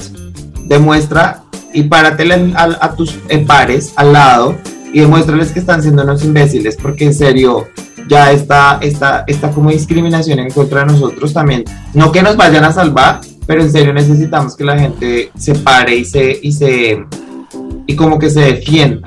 [0.64, 3.12] demuestra y párate a, a tus
[3.46, 4.56] pares al lado
[4.92, 7.68] y demuéstrales que están siendo unos imbéciles, porque en serio,
[8.08, 11.64] ya está, está, está como discriminación en contra de nosotros también.
[11.94, 15.96] No que nos vayan a salvar, pero en serio necesitamos que la gente se pare
[15.96, 17.04] y se, y se,
[17.86, 19.06] y como que se defienda.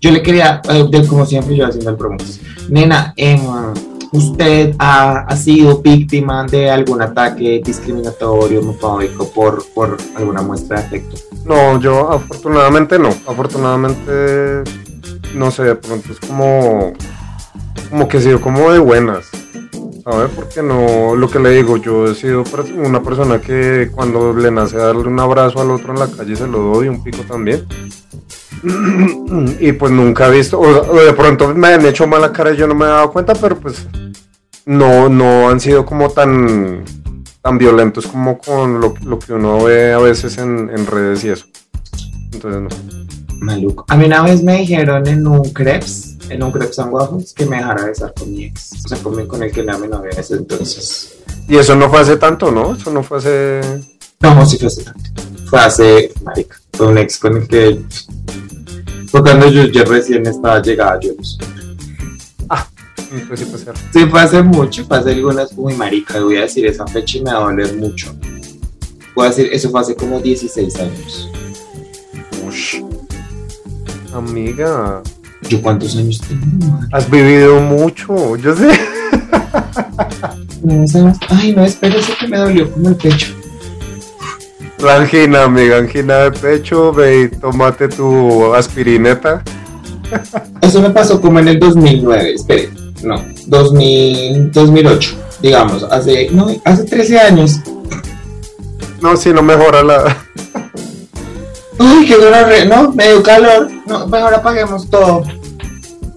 [0.00, 2.24] Yo le quería, eh, como siempre yo haciendo el promoto,
[2.70, 3.40] nena, em,
[4.12, 10.86] ¿usted ha, ha, sido víctima de algún ataque discriminatorio, homofóbico por, por alguna muestra de
[10.86, 11.16] afecto?
[11.44, 13.08] No, yo afortunadamente no.
[13.26, 14.62] Afortunadamente
[15.34, 16.92] no sé, de pronto es como,
[17.90, 19.28] como que he sido como de buenas.
[20.04, 20.30] ¿Sabes?
[20.34, 22.42] Porque no, lo que le digo, yo he sido
[22.74, 26.46] una persona que cuando le nace darle un abrazo al otro en la calle se
[26.46, 27.66] lo doy, un pico también.
[29.60, 32.66] y pues nunca he visto, o, de pronto me han hecho mala cara y yo
[32.66, 33.86] no me he dado cuenta, pero pues
[34.64, 36.84] no, no han sido como tan,
[37.42, 41.46] tan violentos como con lo, que uno ve a veces en, en redes y eso.
[42.32, 42.99] Entonces no.
[43.40, 43.84] Maluco.
[43.88, 47.46] A mí una vez me dijeron en un crepes, en un crepes and waffles, que
[47.46, 48.72] me dejara besar con mi ex.
[48.84, 51.16] O sea, con, con el que era mi novia en ese entonces.
[51.48, 52.74] Y eso no fue hace tanto, ¿no?
[52.74, 53.60] Eso no fue hace.
[54.20, 55.10] No, sí fue hace tanto.
[55.46, 57.80] Fue hace, marica, fue un ex con el que.
[59.08, 61.38] Fue cuando yo ya recién estaba llegada, yo no sé.
[62.48, 62.68] Ah,
[63.26, 63.82] pues sí fue hace.
[63.92, 67.22] Sí, fue hace mucho, fue hace algunas, muy marica, voy a decir esa fecha y
[67.22, 68.14] me va a doler mucho.
[69.16, 71.28] Voy a decir, eso fue hace como 16 años.
[72.46, 72.80] Ush.
[74.14, 75.02] Amiga.
[75.48, 76.78] ¿Yo cuántos años tengo?
[76.92, 78.70] Has vivido mucho, yo sé.
[81.28, 83.34] Ay, no, espérese que me dolió como el pecho.
[84.78, 89.42] La angina, amiga, angina de pecho, ve y tómate tu aspirineta.
[90.60, 92.70] Eso me pasó como en el 2009, espere,
[93.02, 97.60] no, 2000, 2008, digamos, hace, no, hace 13 años.
[99.00, 100.16] No, si no mejora la...
[101.80, 103.70] Uy, qué dolor, no, medio calor.
[103.86, 105.22] No, mejor apaguemos todo.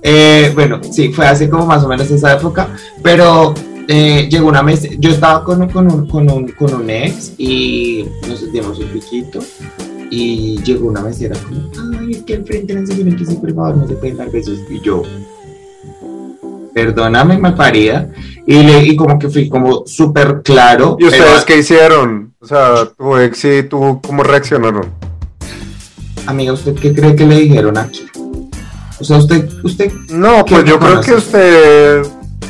[0.02, 2.68] Eh, bueno, sí, fue así como más o menos esa época,
[3.02, 3.54] pero
[3.88, 8.06] eh, llegó una mes, yo estaba con, con, un, con, un, con un ex y
[8.28, 9.40] nos dimos un piquito
[10.12, 11.62] y llegó una mesera como,
[11.98, 14.30] ay, es que al frente no se tienen que por favor, no se pueden dar
[14.30, 14.60] besos.
[14.70, 15.04] Y yo,
[16.74, 18.10] perdóname, malparida.
[18.46, 20.98] Y, le, y como que fui como súper claro.
[21.00, 22.34] ¿Y ustedes qué hicieron?
[22.42, 25.13] O sea, tu ex y tú, ¿cómo reaccionaron?
[26.26, 28.06] Amiga, ¿usted qué cree que le dijeron aquí?
[29.00, 29.92] O sea, usted, usted.
[30.10, 32.04] No, pues yo creo que usted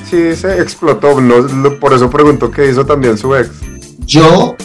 [0.10, 1.20] sí se explotó.
[1.20, 3.50] No, por eso preguntó qué hizo también su ex.
[4.06, 4.56] Yo,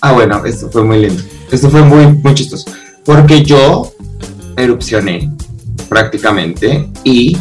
[0.00, 1.22] ah, bueno, esto fue muy lindo.
[1.50, 2.70] Esto fue muy, muy chistoso.
[3.04, 3.92] Porque yo
[4.56, 5.30] erupcioné
[5.88, 7.38] prácticamente y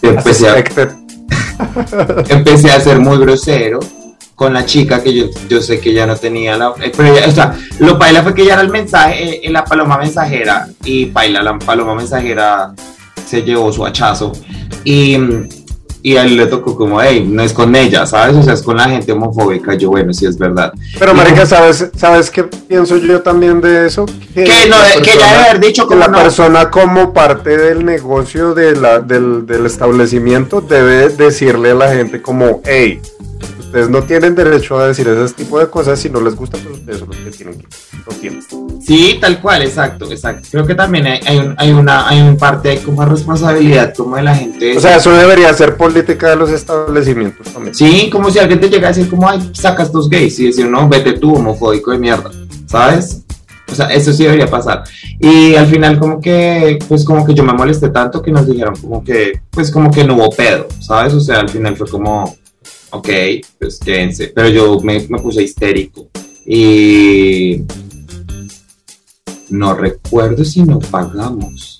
[0.00, 0.56] empecé a,
[2.28, 3.80] empecé a ser muy grosero
[4.38, 6.72] con la chica que yo, yo sé que ya no tenía la...
[6.80, 9.98] Eh, pero o sea, lo paila fue que ya era el mensaje, eh, la paloma
[9.98, 12.72] mensajera y paila, la paloma mensajera
[13.26, 14.30] se llevó su hachazo
[14.84, 15.18] y,
[16.04, 18.36] y a él le tocó como, hey, no es con ella, ¿sabes?
[18.36, 19.74] O sea, es con la gente homofóbica.
[19.74, 20.72] Yo, bueno, sí es verdad.
[21.00, 24.06] Pero, Marica, ¿sabes, ¿sabes qué pienso yo también de eso?
[24.32, 28.76] Que, no, que ya debe haber dicho que la persona como parte del negocio de
[28.76, 33.00] la, del, del establecimiento debe decirle a la gente como, hey,
[33.68, 36.78] ustedes no tienen derecho a decir ese tipo de cosas, si no les gusta, pues
[36.78, 37.66] ustedes son los que tienen que,
[38.18, 38.42] tienen.
[38.80, 40.48] Sí, tal cual, exacto, exacto.
[40.50, 44.16] Creo que también hay, hay, un, hay una, hay un parte, hay como responsabilidad como
[44.16, 44.76] de la gente.
[44.76, 47.74] O sea, eso debería ser política de los establecimientos también.
[47.74, 50.66] Sí, como si alguien te llega a decir como, ay, sacas tus gays y decir,
[50.66, 52.30] no, vete tú, homofóbico de mierda,
[52.66, 53.22] ¿sabes?
[53.70, 54.84] O sea, eso sí debería pasar.
[55.20, 58.74] Y al final como que, pues como que yo me molesté tanto que nos dijeron
[58.80, 61.12] como que, pues como que no hubo pedo, ¿sabes?
[61.12, 62.34] O sea, al final fue como,
[62.90, 63.08] ok,
[63.58, 64.28] pues quédense.
[64.34, 66.08] Pero yo me, me puse histérico.
[66.46, 67.62] Y
[69.50, 71.78] no recuerdo si no pagamos.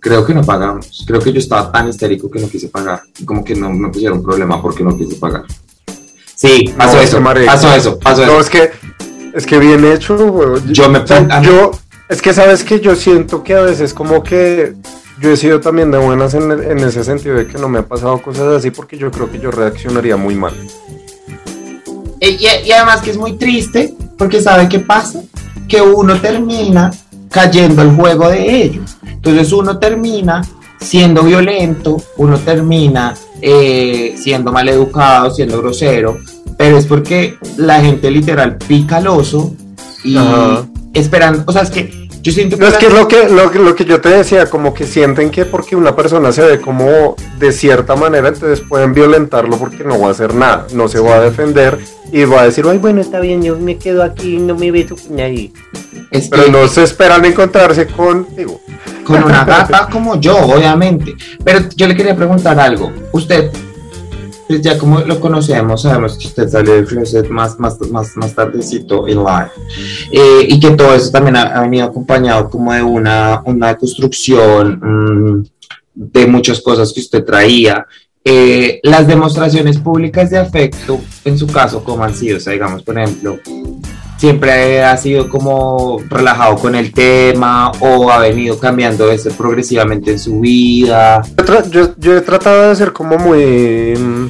[0.00, 1.04] Creo que no pagamos.
[1.06, 3.02] Creo que yo estaba tan histérico que no quise pagar.
[3.18, 5.44] Y como que no me pusieron problema porque no quise pagar.
[6.34, 8.40] Sí, pasó No, eso, pasó eso, pasó No, eso.
[8.40, 8.70] es que,
[9.34, 10.60] es que bien hecho, güey.
[10.72, 11.70] Yo me O sea, yo,
[12.08, 14.74] es que sabes que yo siento que a veces como que
[15.20, 17.86] yo he sido también de buenas en, en ese sentido de que no me ha
[17.86, 20.54] pasado cosas así porque yo creo que yo reaccionaría muy mal.
[22.20, 25.22] Eh, Y, y además que es muy triste porque sabe qué pasa,
[25.68, 26.90] que uno termina
[27.30, 28.96] cayendo al juego de ellos.
[29.06, 30.42] Entonces uno termina
[30.80, 36.18] siendo violento, uno termina eh, siendo maleducado, siendo grosero,
[36.56, 39.54] pero es porque la gente literal pica al oso
[40.04, 40.16] y
[40.92, 42.62] esperando, o sea, es que yo siento que...
[42.62, 44.86] No, es que es lo que, lo, que- lo que yo te decía, como que
[44.86, 49.84] sienten que porque una persona se ve como de cierta manera, entonces pueden violentarlo porque
[49.84, 51.78] no va a hacer nada, no se va a defender
[52.10, 54.96] y va a decir, ay, bueno, está bien, yo me quedo aquí, no me beso
[54.96, 55.52] con nadie.
[56.10, 58.60] es Pero que- no se esperan encontrarse contigo.
[59.04, 61.14] con una gata como yo, obviamente.
[61.44, 62.90] Pero yo le quería preguntar algo.
[63.12, 63.50] Usted,
[64.46, 68.34] pues ya como lo conocemos, sabemos que usted salió del closet más, más, más, más
[68.34, 69.50] tardecito en live.
[70.12, 75.44] Eh, y que todo eso también ha, venido acompañado como de una, una construcción mm,
[75.94, 77.86] de muchas cosas que usted traía.
[78.26, 82.38] Eh, las demostraciones públicas de afecto, en su caso, ¿cómo han sido?
[82.38, 83.38] O sea, digamos, por ejemplo,
[84.16, 90.18] siempre ha sido como relajado con el tema o ha venido cambiando eso progresivamente en
[90.18, 91.22] su vida.
[91.70, 94.26] Yo, yo- he tratado de ser como muy, mm,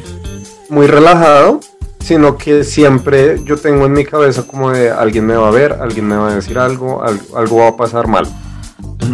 [0.71, 1.61] muy relajado,
[2.01, 5.73] sino que siempre yo tengo en mi cabeza como de alguien me va a ver,
[5.81, 8.27] alguien me va a decir algo, al- algo va a pasar mal.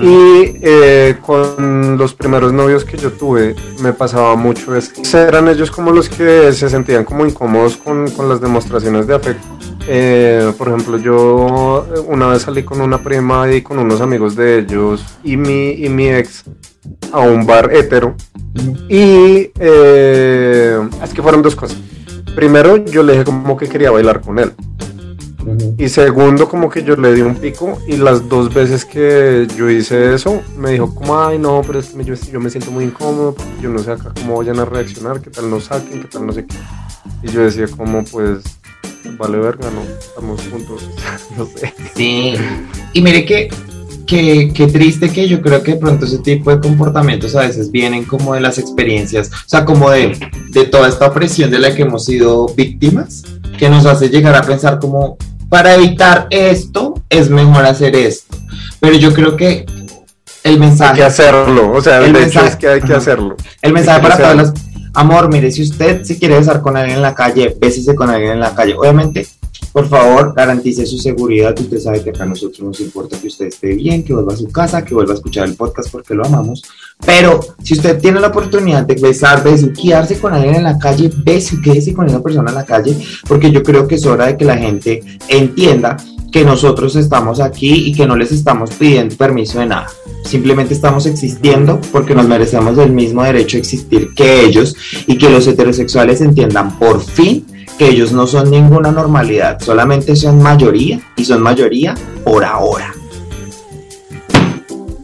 [0.02, 5.48] Y eh, con los primeros novios que yo tuve me pasaba mucho es que eran
[5.48, 9.46] ellos como los que se sentían como incómodos con, con las demostraciones de afecto.
[9.88, 14.36] Eh, por ejemplo, yo eh, una vez salí con una prima y con unos amigos
[14.36, 16.44] de ellos y mi, y mi ex
[17.12, 18.14] a un bar hetero
[18.88, 21.78] y eh, es que fueron dos cosas.
[22.34, 24.52] Primero, yo le dije como que quería bailar con él.
[25.78, 29.70] Y segundo, como que yo le di un pico y las dos veces que yo
[29.70, 32.84] hice eso, me dijo como, ay no, pero es que yo, yo me siento muy
[32.84, 36.08] incómodo porque yo no sé acá cómo vayan a reaccionar, qué tal nos saquen, qué
[36.08, 36.54] tal no sé qué.
[37.22, 38.42] Y yo decía como, pues,
[39.18, 40.88] vale verga, no, estamos juntos,
[41.36, 41.72] no sé.
[41.96, 42.34] Sí.
[42.92, 43.48] Y mire que,
[44.06, 47.70] que, que triste que yo creo que de pronto ese tipo de comportamientos a veces
[47.70, 50.16] vienen como de las experiencias, o sea, como de,
[50.50, 53.24] de toda esta opresión de la que hemos sido víctimas,
[53.58, 55.16] que nos hace llegar a pensar como,
[55.48, 58.36] para evitar esto, es mejor hacer esto.
[58.80, 59.66] Pero yo creo que
[60.44, 60.96] el Hay mensaje...
[60.96, 63.36] que hacerlo, o sea, el, El hecho mensaje- es que hay que hacerlo.
[63.60, 64.52] El mensaje Hay para todas las...
[65.00, 68.32] Amor, mire, si usted se quiere besar con alguien en la calle, bésese con alguien
[68.32, 68.74] en la calle.
[68.74, 69.26] Obviamente,
[69.72, 71.58] por favor, garantice su seguridad.
[71.58, 74.36] Usted sabe que acá a nosotros nos importa que usted esté bien, que vuelva a
[74.36, 76.62] su casa, que vuelva a escuchar el podcast porque lo amamos.
[77.02, 81.94] Pero si usted tiene la oportunidad de besar, besuquearse con alguien en la calle, besuquéese
[81.94, 82.94] con esa persona en la calle,
[83.26, 85.96] porque yo creo que es hora de que la gente entienda
[86.30, 89.88] que nosotros estamos aquí y que no les estamos pidiendo permiso de nada.
[90.24, 95.30] Simplemente estamos existiendo porque nos merecemos el mismo derecho a existir que ellos y que
[95.30, 97.44] los heterosexuales entiendan por fin
[97.78, 102.92] que ellos no son ninguna normalidad, solamente son mayoría y son mayoría por ahora.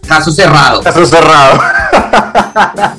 [0.07, 0.83] Caso cerrado.
[0.83, 1.59] Caso cerrado.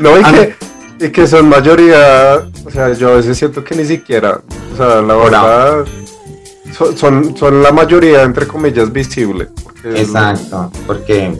[0.00, 3.74] no, y Ah, que, y que son mayoría, o sea, yo a veces siento que
[3.74, 4.40] ni siquiera,
[4.74, 5.84] o sea, la verdad,
[6.72, 9.48] son, son, la mayoría, entre comillas, visible.
[9.84, 11.36] Exacto, porque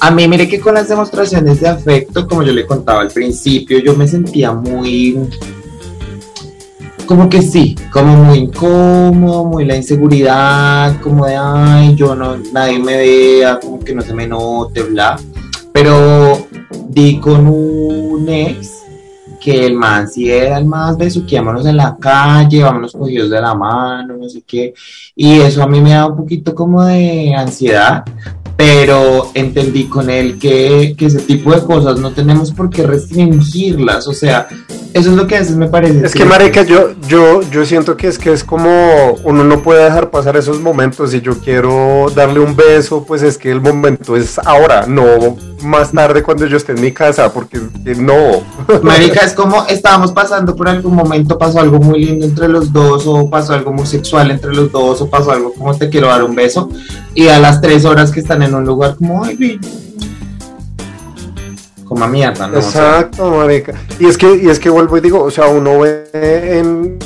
[0.00, 3.78] a mí mire que con las demostraciones de afecto, como yo le contaba al principio,
[3.78, 5.28] yo me sentía muy,
[7.06, 12.78] como que sí, como muy incómodo, muy la inseguridad, como de, ay, yo no, nadie
[12.78, 15.18] me vea, como que no se me note, bla.
[15.72, 16.46] Pero
[16.88, 18.75] di con un ex
[19.46, 23.54] que el man sí era el más besuquémonos en la calle, vámonos cogidos de la
[23.54, 24.74] mano, no sé qué.
[25.14, 28.02] Y eso a mí me da un poquito como de ansiedad,
[28.56, 34.08] pero entendí con él que, que, ese tipo de cosas no tenemos por qué restringirlas,
[34.08, 34.48] o sea,
[34.96, 36.06] eso es lo que a veces me parece.
[36.06, 39.84] Es que, marica, yo, yo, yo siento que es que es como uno no puede
[39.84, 44.16] dejar pasar esos momentos, si yo quiero darle un beso, pues es que el momento
[44.16, 47.60] es ahora, no más tarde cuando yo esté en mi casa, porque
[47.98, 48.42] no.
[48.82, 53.06] Marica, es como estábamos pasando por algún momento, pasó algo muy lindo entre los dos,
[53.06, 56.24] o pasó algo muy sexual entre los dos, o pasó algo como te quiero dar
[56.24, 56.70] un beso,
[57.14, 59.60] y a las tres horas que están en un lugar como, ay,
[61.96, 62.56] como mierda, ¿no?
[62.56, 63.74] Exacto, marica.
[63.98, 66.08] Y es que, y es que vuelvo y digo, o sea, uno ve
[66.58, 66.98] en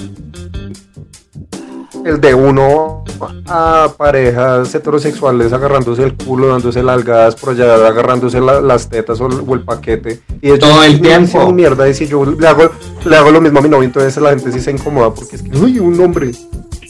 [2.04, 3.04] el de uno
[3.46, 9.60] a parejas heterosexuales agarrándose el culo, dándose largadas por allá, agarrándose las tetas o, el
[9.60, 10.20] paquete.
[10.40, 11.52] Y todo el tiempo.
[11.52, 12.70] mierda, y si yo le hago,
[13.04, 15.42] le hago lo mismo a mi novio, entonces la gente sí se incomoda porque es
[15.42, 16.32] que, uy, un hombre.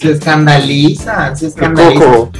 [0.00, 2.04] Se escandaliza, se escandaliza.
[2.04, 2.30] El coco,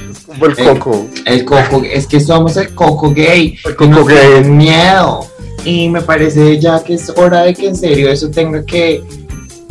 [0.40, 1.06] el coco.
[1.26, 3.58] El, coco, es que somos el coco gay.
[3.64, 4.44] El coco gay.
[4.44, 5.29] Miedo.
[5.64, 9.02] Y me parece ya que es hora de que en serio eso tenga que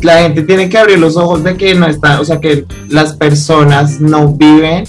[0.01, 3.15] la gente tiene que abrir los ojos de que no está, o sea, que las
[3.15, 4.85] personas no viven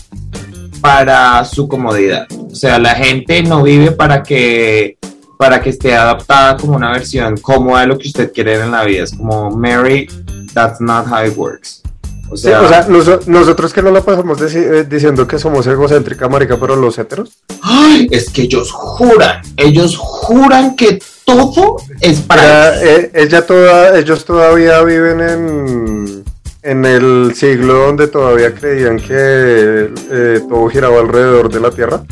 [0.80, 2.26] para su comodidad.
[2.30, 4.96] O sea, la gente no vive para que
[5.38, 8.84] para que esté adaptada como una versión cómoda de lo que usted quiere en la
[8.84, 9.04] vida.
[9.04, 10.06] Es como Mary,
[10.52, 11.82] that's not how it works.
[12.30, 12.86] O sea,
[13.26, 17.30] nosotros que no la pasamos eh, diciendo que somos egocéntrica, marica, pero los heteros.
[17.62, 24.24] Ay, es que ellos juran, ellos juran que todo es para eh, ella toda, ellos
[24.24, 26.24] todavía viven en,
[26.62, 32.02] en el siglo donde todavía creían que eh, todo giraba alrededor de la Tierra.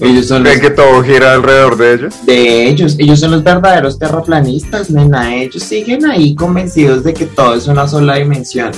[0.00, 2.14] Ellos son ¿Creen que todo gira alrededor de ellos?
[2.26, 5.34] De ellos, ellos son los verdaderos terraplanistas, nena.
[5.34, 8.72] Ellos siguen ahí convencidos de que todo es una sola dimensión.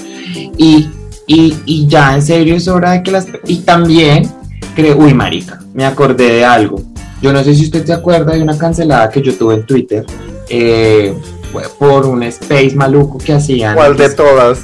[0.56, 0.88] Y,
[1.26, 3.26] y, y ya en serio es hora de que las...
[3.46, 4.30] Y también
[4.74, 6.92] creo, uy, marica, me acordé de algo
[7.22, 10.04] yo no sé si usted se acuerda de una cancelada que yo tuve en Twitter
[10.48, 11.14] eh,
[11.78, 13.76] por un space maluco que hacían.
[13.76, 14.58] ¿Cuál de todas?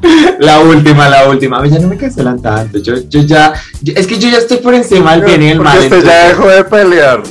[0.38, 1.58] La última, la última.
[1.58, 2.78] A mí ya no me cancelan tanto.
[2.78, 3.54] Yo, yo ya.
[3.84, 5.78] es que yo ya estoy por encima del bien y el mal.
[5.78, 7.22] Usted ya dejó de pelear.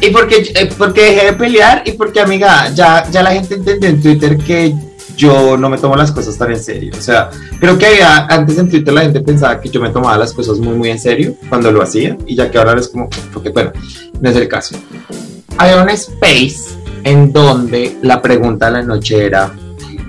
[0.00, 3.88] Y porque, eh, porque dejé de pelear y porque, amiga, ya, ya la gente entendió
[3.88, 4.74] en Twitter que
[5.16, 6.92] yo no me tomo las cosas tan en serio.
[6.96, 7.28] O sea,
[7.58, 10.74] creo que antes en Twitter la gente pensaba que yo me tomaba las cosas muy,
[10.74, 13.72] muy en serio cuando lo hacía, y ya que ahora es como, porque bueno,
[14.20, 14.76] no es el caso.
[15.56, 19.52] Había un space en donde la pregunta de la noche era,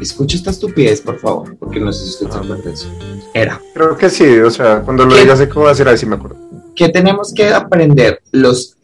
[0.02, 2.88] escucha esta estupidez, por favor, porque no sé si usted se acuerda de eso.
[3.34, 3.62] Era.
[3.74, 6.06] Creo que sí, o sea, cuando lo diga sé cómo va a decir, ahí sí
[6.06, 6.38] me acuerdo.
[6.76, 8.76] ¿Qué tenemos que aprender los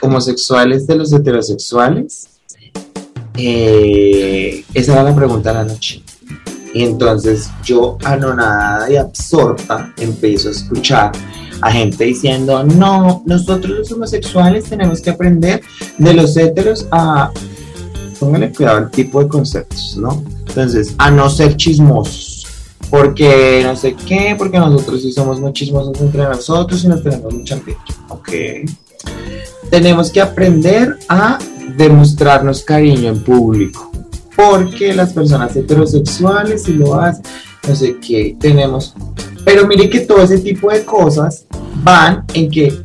[0.00, 2.28] homosexuales de los heterosexuales?
[3.36, 6.02] Eh, esa era la pregunta de la noche.
[6.72, 11.12] Y entonces yo, anonada y absorta, empiezo a escuchar
[11.60, 15.62] a gente diciendo, no, nosotros los homosexuales tenemos que aprender
[15.98, 17.32] de los heteros a,
[18.18, 20.22] póngale cuidado al tipo de conceptos, ¿no?
[20.54, 22.46] Entonces, a no ser chismosos,
[22.88, 27.34] porque no sé qué, porque nosotros sí somos muy chismosos entre nosotros y nos tenemos
[27.34, 27.80] mucha envidia.
[28.08, 28.28] Ok.
[29.68, 31.40] Tenemos que aprender a
[31.76, 33.90] demostrarnos cariño en público.
[34.36, 37.24] Porque las personas heterosexuales, si lo hacen,
[37.66, 38.94] no sé qué, tenemos.
[39.44, 41.46] Pero mire que todo ese tipo de cosas
[41.82, 42.80] van en que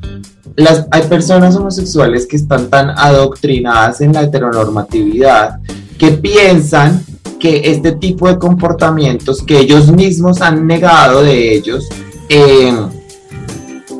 [0.55, 5.59] las, hay personas homosexuales que están tan adoctrinadas en la heteronormatividad
[5.99, 7.03] que piensan
[7.39, 11.87] que este tipo de comportamientos que ellos mismos han negado de ellos
[12.27, 12.73] eh,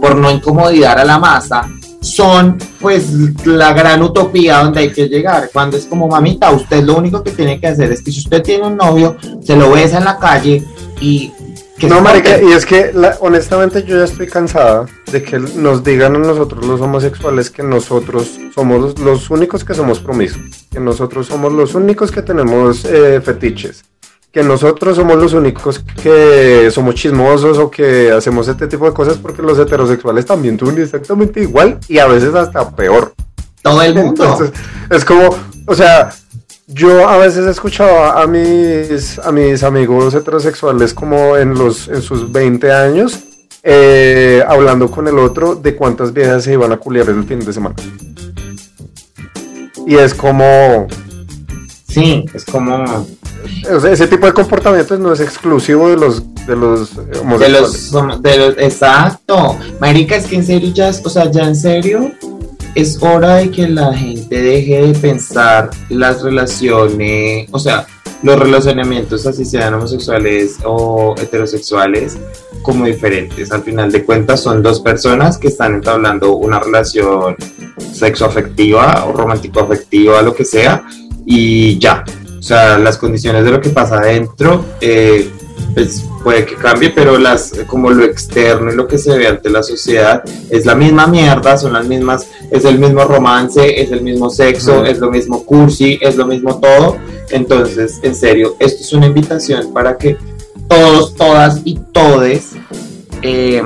[0.02, 1.70] por no incomodar a la masa
[2.02, 3.12] son pues
[3.46, 5.50] la gran utopía donde hay que llegar.
[5.52, 8.42] Cuando es como mamita, usted lo único que tiene que hacer es que si usted
[8.42, 10.64] tiene un novio, se lo besa en la calle
[11.02, 11.32] y...
[11.88, 16.20] No, marica, y es que honestamente yo ya estoy cansada de que nos digan a
[16.20, 21.76] nosotros los homosexuales que nosotros somos los únicos que somos promisos, que nosotros somos los
[21.76, 23.86] únicos que tenemos eh, fetiches,
[24.32, 29.18] que nosotros somos los únicos que somos chismosos o que hacemos este tipo de cosas
[29.18, 33.14] porque los heterosexuales también son exactamente igual y a veces hasta peor.
[33.62, 34.24] Todo el mundo.
[34.24, 34.52] Entonces,
[34.90, 36.10] es como, o sea,
[36.72, 42.02] yo a veces he escuchado a mis, a mis amigos heterosexuales como en, los, en
[42.02, 43.20] sus 20 años
[43.64, 47.52] eh, hablando con el otro de cuántas viejas se iban a culiar el fin de
[47.52, 47.76] semana.
[49.88, 50.88] Y es como...
[51.88, 53.08] Sí, es como
[53.90, 57.92] ese tipo de comportamientos no es exclusivo de los de los homosexuales.
[58.22, 59.58] De los, exacto.
[59.80, 62.12] Marica, es que en serio ya, o sea, ya en serio
[62.76, 67.86] es hora de que la gente deje de pensar las relaciones, o sea,
[68.22, 72.18] los relacionamientos, así sean homosexuales o heterosexuales,
[72.62, 73.52] como diferentes.
[73.52, 77.36] Al final de cuentas son dos personas que están entablando una relación
[77.94, 80.84] sexoafectiva o romántico-afectiva, lo que sea,
[81.26, 82.04] y ya.
[82.38, 85.30] O sea, las condiciones de lo que pasa adentro, eh,
[85.74, 89.50] pues puede que cambie, pero las como lo externo y lo que se ve ante
[89.50, 94.02] la sociedad es la misma mierda, son las mismas, es el mismo romance, es el
[94.02, 96.98] mismo sexo, es lo mismo cursi, es lo mismo todo.
[97.32, 100.18] Entonces, en serio, esto es una invitación para que
[100.68, 102.52] todos, todas y todes
[103.22, 103.62] eh,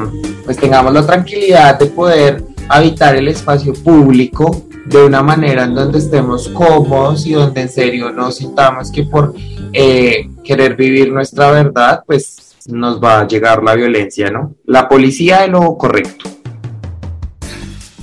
[0.45, 5.99] pues tengamos la tranquilidad de poder habitar el espacio público de una manera en donde
[5.99, 9.33] estemos cómodos y donde en serio no sintamos que por
[9.71, 14.55] eh, querer vivir nuestra verdad, pues nos va a llegar la violencia, ¿no?
[14.65, 16.29] La policía es lo correcto.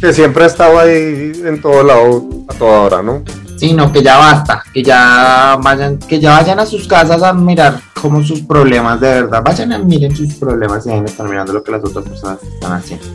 [0.01, 3.23] Que siempre ha estado ahí en todo lado a toda hora, ¿no?
[3.57, 7.35] Sí, no, que ya basta, que ya vayan, que ya vayan a sus casas a
[7.35, 9.43] mirar como sus problemas de verdad.
[9.45, 13.07] Vayan a miren sus problemas y están mirando lo que las otras personas están haciendo.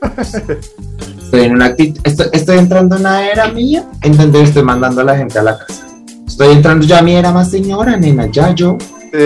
[1.26, 5.04] Estoy en una actitud, estoy, entrando en una era mía en donde estoy mandando a
[5.04, 5.84] la gente a la casa.
[6.24, 8.78] Estoy entrando ya a mi era más señora, nena, ya yo.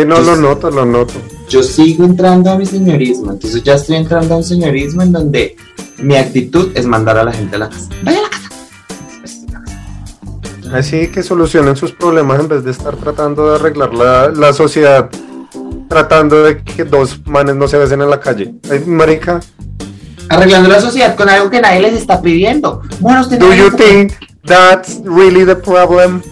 [0.07, 1.13] no lo noto, lo noto.
[1.51, 5.57] Yo sigo entrando a mi señorismo, entonces ya estoy entrando a un señorismo en donde
[5.99, 7.91] mi actitud es mandar a la gente a la casa.
[8.03, 8.49] Vaya a la casa.
[10.73, 15.11] Así que solucionen sus problemas en vez de estar tratando de arreglar la, la sociedad,
[15.87, 18.55] tratando de que dos manes no se besen en la calle.
[18.71, 19.41] Ay, marica,
[20.31, 22.81] arreglando la sociedad con algo que nadie les está pidiendo.
[23.01, 24.12] Bueno, usted Do you think
[24.47, 26.22] that's really the problem?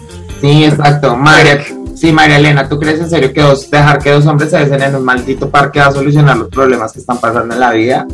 [0.40, 1.16] Sí, exacto.
[1.16, 1.64] María,
[1.96, 4.94] sí, María Elena, ¿tú crees en serio que dejar que dos hombres se besen en
[4.94, 8.06] un maldito parque va a solucionar los problemas que están pasando en la vida?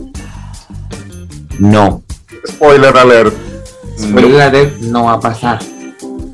[1.58, 2.02] No.
[2.48, 3.34] Spoiler alert.
[3.98, 5.58] Spoiler alert, no va a pasar.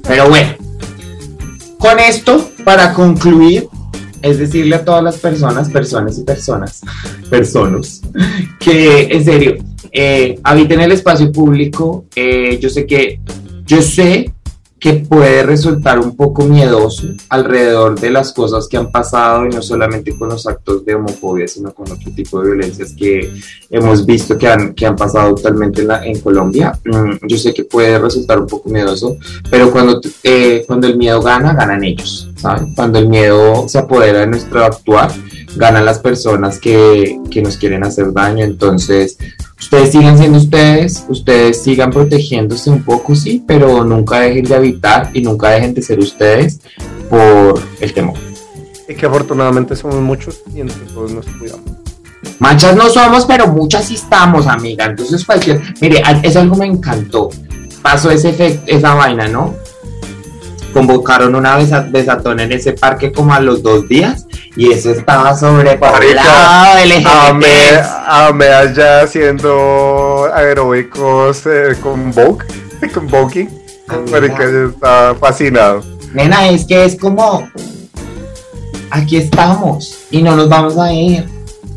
[0.06, 0.54] Pero bueno,
[1.76, 3.68] con esto, para concluir,
[4.22, 6.80] es decirle a todas las personas, personas y personas,
[7.28, 8.02] personas,
[8.58, 9.56] que en serio,
[9.92, 12.06] eh, habiten el espacio público.
[12.14, 13.20] Eh, yo sé que,
[13.66, 14.32] yo sé
[14.80, 19.60] que puede resultar un poco miedoso alrededor de las cosas que han pasado y no
[19.60, 23.30] solamente con los actos de homofobia, sino con otro tipo de violencias que
[23.68, 26.72] hemos visto que han, que han pasado actualmente en, Colombia.
[26.84, 29.18] Mm, yo sé que puede resultar un poco miedoso,
[29.50, 32.74] pero cuando, eh, cuando el miedo gana, ganan ellos, ¿saben?
[32.74, 35.12] Cuando el miedo se apodera de nuestro actuar,
[35.56, 38.44] ganan las personas que, que nos quieren hacer daño.
[38.44, 39.18] Entonces,
[39.70, 45.10] ustedes sigan siendo ustedes, ustedes sigan protegiéndose un poco, sí, pero nunca dejen de habitar
[45.14, 46.58] y nunca dejen de ser ustedes
[47.08, 48.18] por el temor.
[48.88, 51.70] Y que afortunadamente somos muchos y entre todos nos cuidamos.
[52.40, 54.86] Manchas no somos, pero muchas sí estamos, amiga.
[54.86, 55.62] Entonces cualquier...
[55.80, 57.30] Mire, eso algo me encantó.
[57.80, 59.54] Pasó ese efecto, esa vaina, ¿no?
[60.72, 66.20] Convocaron una besatón en ese parque como a los dos días y eso estaba sobrepoblado
[68.06, 72.44] A me allá haciendo aeróbicos eh, con Vogue,
[72.94, 73.48] con Vogue.
[74.10, 75.82] Marica, yo estaba fascinado.
[76.12, 77.48] Nena, es que es como
[78.90, 81.26] aquí estamos y no nos vamos a ir.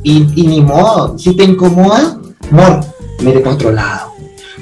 [0.04, 2.18] Y, y ni modo, si te incomoda,
[2.52, 2.82] amor,
[3.22, 4.12] mire para otro lado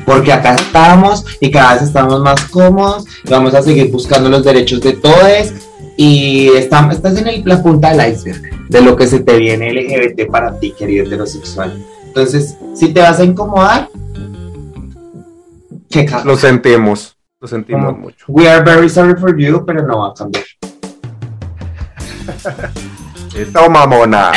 [0.05, 4.81] porque acá estamos y cada vez estamos más cómodos vamos a seguir buscando los derechos
[4.81, 5.53] de todos
[5.97, 10.57] y estás en la punta del iceberg de lo que se te viene LGBT para
[10.57, 11.85] ti, querido heterosexual.
[12.05, 13.89] Entonces, si te vas a incomodar,
[15.89, 16.23] checa.
[16.23, 18.25] Lo sentimos, lo sentimos mucho.
[18.29, 20.45] We are very sorry for you, pero no va a cambiar.
[23.35, 24.31] Esto mamona.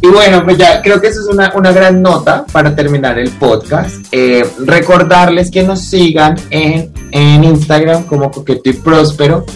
[0.00, 3.30] Y bueno, pues ya creo que eso es una, una gran nota para terminar el
[3.30, 4.06] podcast.
[4.12, 9.46] Eh, recordarles que nos sigan en, en Instagram como Coqueto y Próspero.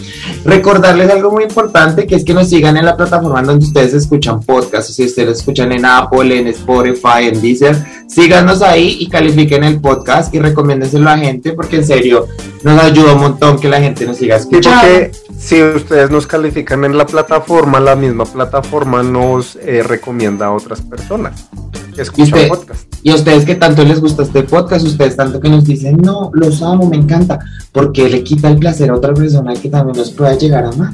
[0.45, 4.41] Recordarles algo muy importante que es que nos sigan en la plataforma donde ustedes escuchan
[4.41, 4.95] podcasts.
[4.95, 7.77] Si ustedes escuchan en Apple, en Spotify, en Deezer,
[8.09, 12.27] síganos ahí y califiquen el podcast y recomiéndenselo a la gente porque en serio
[12.63, 15.11] nos ayuda un montón que la gente nos siga escuchando.
[15.41, 20.83] Si ustedes nos califican en la plataforma, la misma plataforma nos eh, recomienda a otras
[20.83, 21.49] personas
[21.95, 22.95] que escuchan podcast.
[23.03, 26.31] Y a ustedes que tanto les gusta este podcast, ustedes tanto que nos dicen, no,
[26.35, 27.39] los amo, me encanta,
[27.73, 30.93] porque le quita el placer a otra persona que también nos pueda llegar a amar.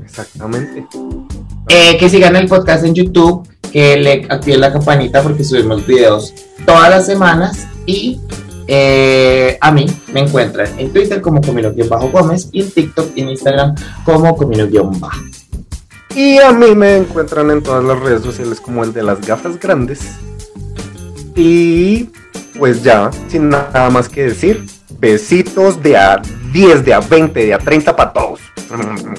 [0.00, 0.86] Exactamente.
[1.68, 6.32] Eh, que sigan el podcast en YouTube, que le activen la campanita porque subimos videos
[6.64, 8.20] todas las semanas y
[8.68, 13.74] eh, a mí me encuentran en Twitter como Comino-Gómez y en TikTok y en Instagram
[14.04, 15.20] como Comino-Bajo.
[16.14, 19.60] Y a mí me encuentran en todas las redes sociales como el de las gafas
[19.60, 20.00] grandes.
[21.34, 22.08] Y
[22.58, 24.64] pues ya, sin nada más que decir,
[24.98, 28.40] besitos de a 10, de a 20, de a 30 para todos.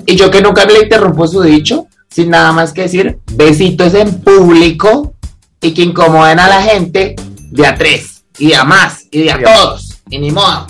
[0.06, 4.22] Y yo que nunca le interrumpo su dicho, sin nada más que decir, besitos en
[4.22, 5.14] público
[5.62, 7.16] y que incomoden a la gente
[7.52, 10.02] de a tres y de a más y de a todos.
[10.10, 10.68] Y ni modo.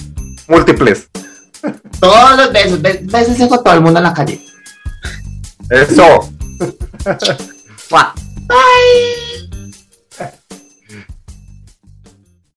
[0.48, 1.10] Múltiples.
[2.00, 4.42] Todos los besos, besos con todo el mundo en la calle.
[5.70, 6.30] Eso.
[7.90, 9.37] Bye.